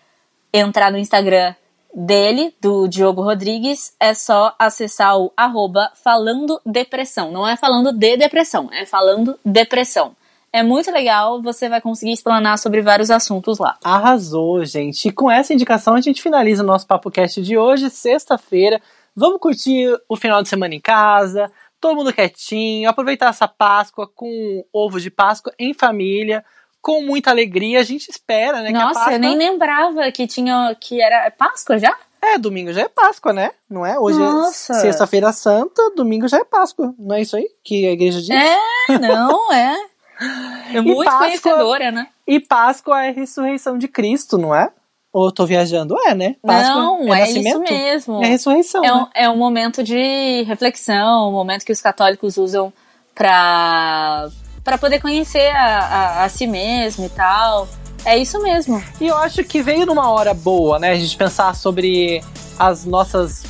entrar 0.53 0.91
no 0.91 0.99
Instagram 0.99 1.55
dele, 1.95 2.53
do 2.61 2.89
Diogo 2.89 3.23
Rodrigues, 3.23 3.95
é 4.01 4.13
só 4.13 4.53
acessar 4.59 5.17
o 5.17 5.33
arroba 5.37 5.93
falando 6.03 6.61
depressão. 6.67 7.31
Não 7.31 7.47
é 7.47 7.57
falando 7.57 7.93
de 7.93 8.17
depressão, 8.17 8.69
é 8.73 8.85
falando 8.85 9.39
depressão. 9.45 10.17
É 10.53 10.65
muito 10.65 10.91
legal, 10.91 11.41
você 11.41 11.69
vai 11.69 11.81
conseguir 11.81 12.11
explanar 12.11 12.59
sobre 12.59 12.83
vários 12.83 13.09
assuntos 13.09 13.61
lá. 13.61 13.79
Arrasou, 13.85 14.65
gente. 14.65 15.07
E 15.07 15.13
com 15.13 15.31
essa 15.31 15.55
indicação 15.55 15.95
a 15.95 16.01
gente 16.01 16.21
finaliza 16.21 16.65
o 16.65 16.67
nosso 16.67 16.89
Papo 16.89 17.09
Cast 17.09 17.41
de 17.41 17.57
hoje, 17.57 17.89
sexta-feira. 17.89 18.83
Vamos 19.15 19.39
curtir 19.39 19.97
o 20.09 20.17
final 20.17 20.43
de 20.43 20.49
semana 20.49 20.75
em 20.75 20.81
casa, 20.81 21.53
todo 21.81 21.97
mundo 21.97 22.13
quietinho, 22.13 22.89
aproveitar 22.89 23.31
essa 23.31 23.49
Páscoa 23.49 24.07
com 24.07 24.65
ovo 24.73 25.01
de 25.01 25.11
Páscoa 25.11 25.53
em 25.59 25.73
família, 25.73 26.45
com 26.83 27.03
muita 27.03 27.31
alegria. 27.31 27.81
A 27.81 27.85
gente 27.85 28.09
espera, 28.11 28.61
né? 28.63 28.71
Nossa, 28.71 28.95
Páscoa... 28.95 29.13
eu 29.15 29.19
nem 29.19 29.37
lembrava 29.37 30.11
que 30.13 30.27
tinha 30.27 30.77
que 30.79 31.01
era 31.01 31.27
é 31.27 31.31
Páscoa 31.31 31.79
já? 31.79 31.97
É, 32.23 32.37
domingo 32.37 32.71
já 32.73 32.83
é 32.83 32.89
Páscoa, 32.89 33.33
né? 33.33 33.51
Não 33.69 33.85
é? 33.85 33.99
Hoje 33.99 34.19
Nossa. 34.19 34.75
é 34.75 34.81
sexta-feira 34.81 35.33
santa, 35.33 35.91
domingo 35.97 36.29
já 36.29 36.37
é 36.39 36.45
Páscoa. 36.45 36.95
Não 36.99 37.17
é 37.17 37.23
isso 37.23 37.35
aí 37.35 37.49
que 37.65 37.87
a 37.87 37.93
igreja 37.93 38.21
diz? 38.21 38.31
É, 38.31 38.99
não, 38.99 39.53
é. 39.53 39.75
É 40.75 40.83
muito 40.83 41.03
Páscoa- 41.05 41.27
conhecedora, 41.27 41.91
né? 41.91 42.09
E 42.27 42.39
Páscoa 42.39 43.03
é 43.03 43.09
a 43.09 43.13
ressurreição 43.13 43.79
de 43.79 43.89
Cristo, 43.89 44.37
não 44.37 44.55
é? 44.55 44.71
Ou 45.13 45.27
eu 45.27 45.33
tô 45.33 45.45
viajando? 45.45 45.97
É, 46.07 46.15
né? 46.15 46.37
Páscoa 46.43 46.75
não, 46.75 47.15
é, 47.15 47.25
isso 47.25 47.43
nascimento? 47.43 47.73
mesmo. 47.73 48.23
É 48.25 48.27
ressurreição, 48.29 48.85
É 48.85 48.89
né? 48.89 48.95
um, 48.95 49.07
é 49.15 49.29
um 49.31 49.37
momento 49.37 49.83
de 49.83 50.43
reflexão, 50.45 51.29
um 51.29 51.33
momento 51.33 51.65
que 51.65 51.73
os 51.73 51.81
católicos 51.81 52.37
usam 52.37 52.73
pra, 53.15 54.29
pra 54.63 54.79
poder 54.79 55.01
conhecer 55.01 55.49
a, 55.51 55.79
a, 55.79 56.25
a 56.25 56.29
si 56.29 56.47
mesmo 56.47 57.07
e 57.07 57.09
tal. 57.09 57.69
É 58.05 58.17
isso 58.17 58.41
mesmo. 58.43 58.83
E 59.01 59.09
eu 59.09 59.17
acho 59.17 59.45
que 59.45 59.61
veio 59.61 59.85
numa 59.85 60.11
hora 60.11 60.33
boa, 60.33 60.79
né? 60.79 60.91
A 60.91 60.95
gente 60.95 61.17
pensar 61.17 61.55
sobre 61.55 62.23
as 62.59 62.85
nossas 62.85 63.43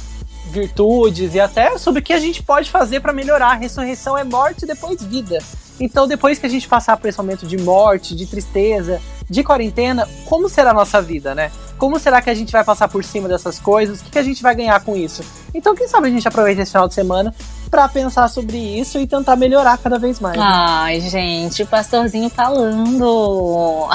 virtudes 0.51 1.35
e 1.35 1.40
até 1.40 1.79
sobre 1.79 2.01
o 2.01 2.03
que 2.03 2.12
a 2.12 2.18
gente 2.18 2.42
pode 2.42 2.70
fazer 2.70 3.01
pra 3.01 3.12
melhorar. 3.12 3.53
A 3.53 3.55
ressurreição 3.55 4.18
é 4.18 4.25
morte 4.25 4.64
e 4.64 4.66
depois 4.66 5.03
vida. 5.05 5.38
Então, 5.79 6.09
depois 6.09 6.38
que 6.38 6.46
a 6.46 6.49
gente 6.49 6.66
passar 6.66 6.96
por 6.96 7.09
esse 7.09 7.18
momento 7.18 7.46
de 7.46 7.57
morte, 7.59 8.14
de 8.16 8.27
tristeza, 8.27 9.01
de 9.31 9.45
quarentena, 9.45 10.09
como 10.27 10.49
será 10.49 10.73
a 10.73 10.75
nossa 10.75 11.01
vida, 11.01 11.35
né? 11.35 11.53
Como 11.79 11.99
será 11.99 12.21
que 12.21 12.29
a 12.29 12.35
gente 12.35 12.53
vai 12.53 12.64
passar 12.64 12.88
por 12.88 13.03
cima 13.05 13.29
dessas 13.29 13.59
coisas? 13.59 14.01
O 14.01 14.05
que, 14.05 14.11
que 14.11 14.19
a 14.19 14.23
gente 14.23 14.43
vai 14.43 14.55
ganhar 14.55 14.79
com 14.85 14.97
isso? 14.97 15.25
Então, 15.55 15.75
quem 15.75 15.88
sabe 15.88 16.09
a 16.09 16.11
gente 16.11 16.29
aproveita 16.29 16.61
esse 16.61 16.73
final 16.73 16.88
de 16.88 16.95
semana 16.95 17.35
pra 17.71 17.88
pensar 17.88 18.29
sobre 18.29 18.59
isso 18.59 18.99
e 18.99 19.07
tentar 19.07 19.37
melhorar 19.37 19.79
cada 19.79 19.99
vez 19.99 20.19
mais. 20.21 20.37
Ai, 20.38 21.01
gente, 21.01 21.62
o 21.62 21.66
pastorzinho 21.66 22.29
falando. 22.29 23.88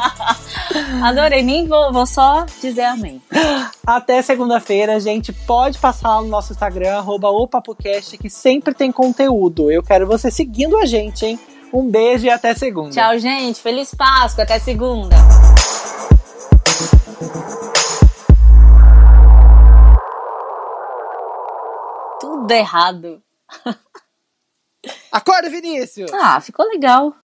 Adorei, 1.04 1.42
nem 1.42 1.68
vou, 1.68 1.92
vou 1.92 2.06
só 2.06 2.46
dizer 2.60 2.84
amém. 2.84 3.20
Até 3.86 4.22
segunda-feira, 4.22 4.98
gente. 4.98 5.32
Pode 5.32 5.78
passar 5.78 6.16
lá 6.16 6.22
no 6.22 6.28
nosso 6.28 6.52
Instagram, 6.54 6.96
arroba 6.96 7.28
o 7.28 7.46
PapoCast, 7.46 8.16
que 8.18 8.30
sempre 8.30 8.74
tem 8.74 8.90
conteúdo. 8.90 9.70
Eu 9.70 9.82
quero 9.82 10.06
você 10.06 10.30
seguindo 10.30 10.76
a 10.78 10.86
gente, 10.86 11.26
hein? 11.26 11.38
Um 11.72 11.90
beijo 11.90 12.26
e 12.26 12.30
até 12.30 12.54
segunda. 12.54 12.90
Tchau, 12.90 13.18
gente. 13.18 13.60
Feliz 13.60 13.94
Páscoa. 13.94 14.44
Até 14.44 14.58
segunda. 14.58 15.16
Tudo 22.20 22.50
errado. 22.50 23.22
Acorda, 25.10 25.48
Vinícius! 25.50 26.12
Ah, 26.12 26.40
ficou 26.40 26.66
legal. 26.66 27.12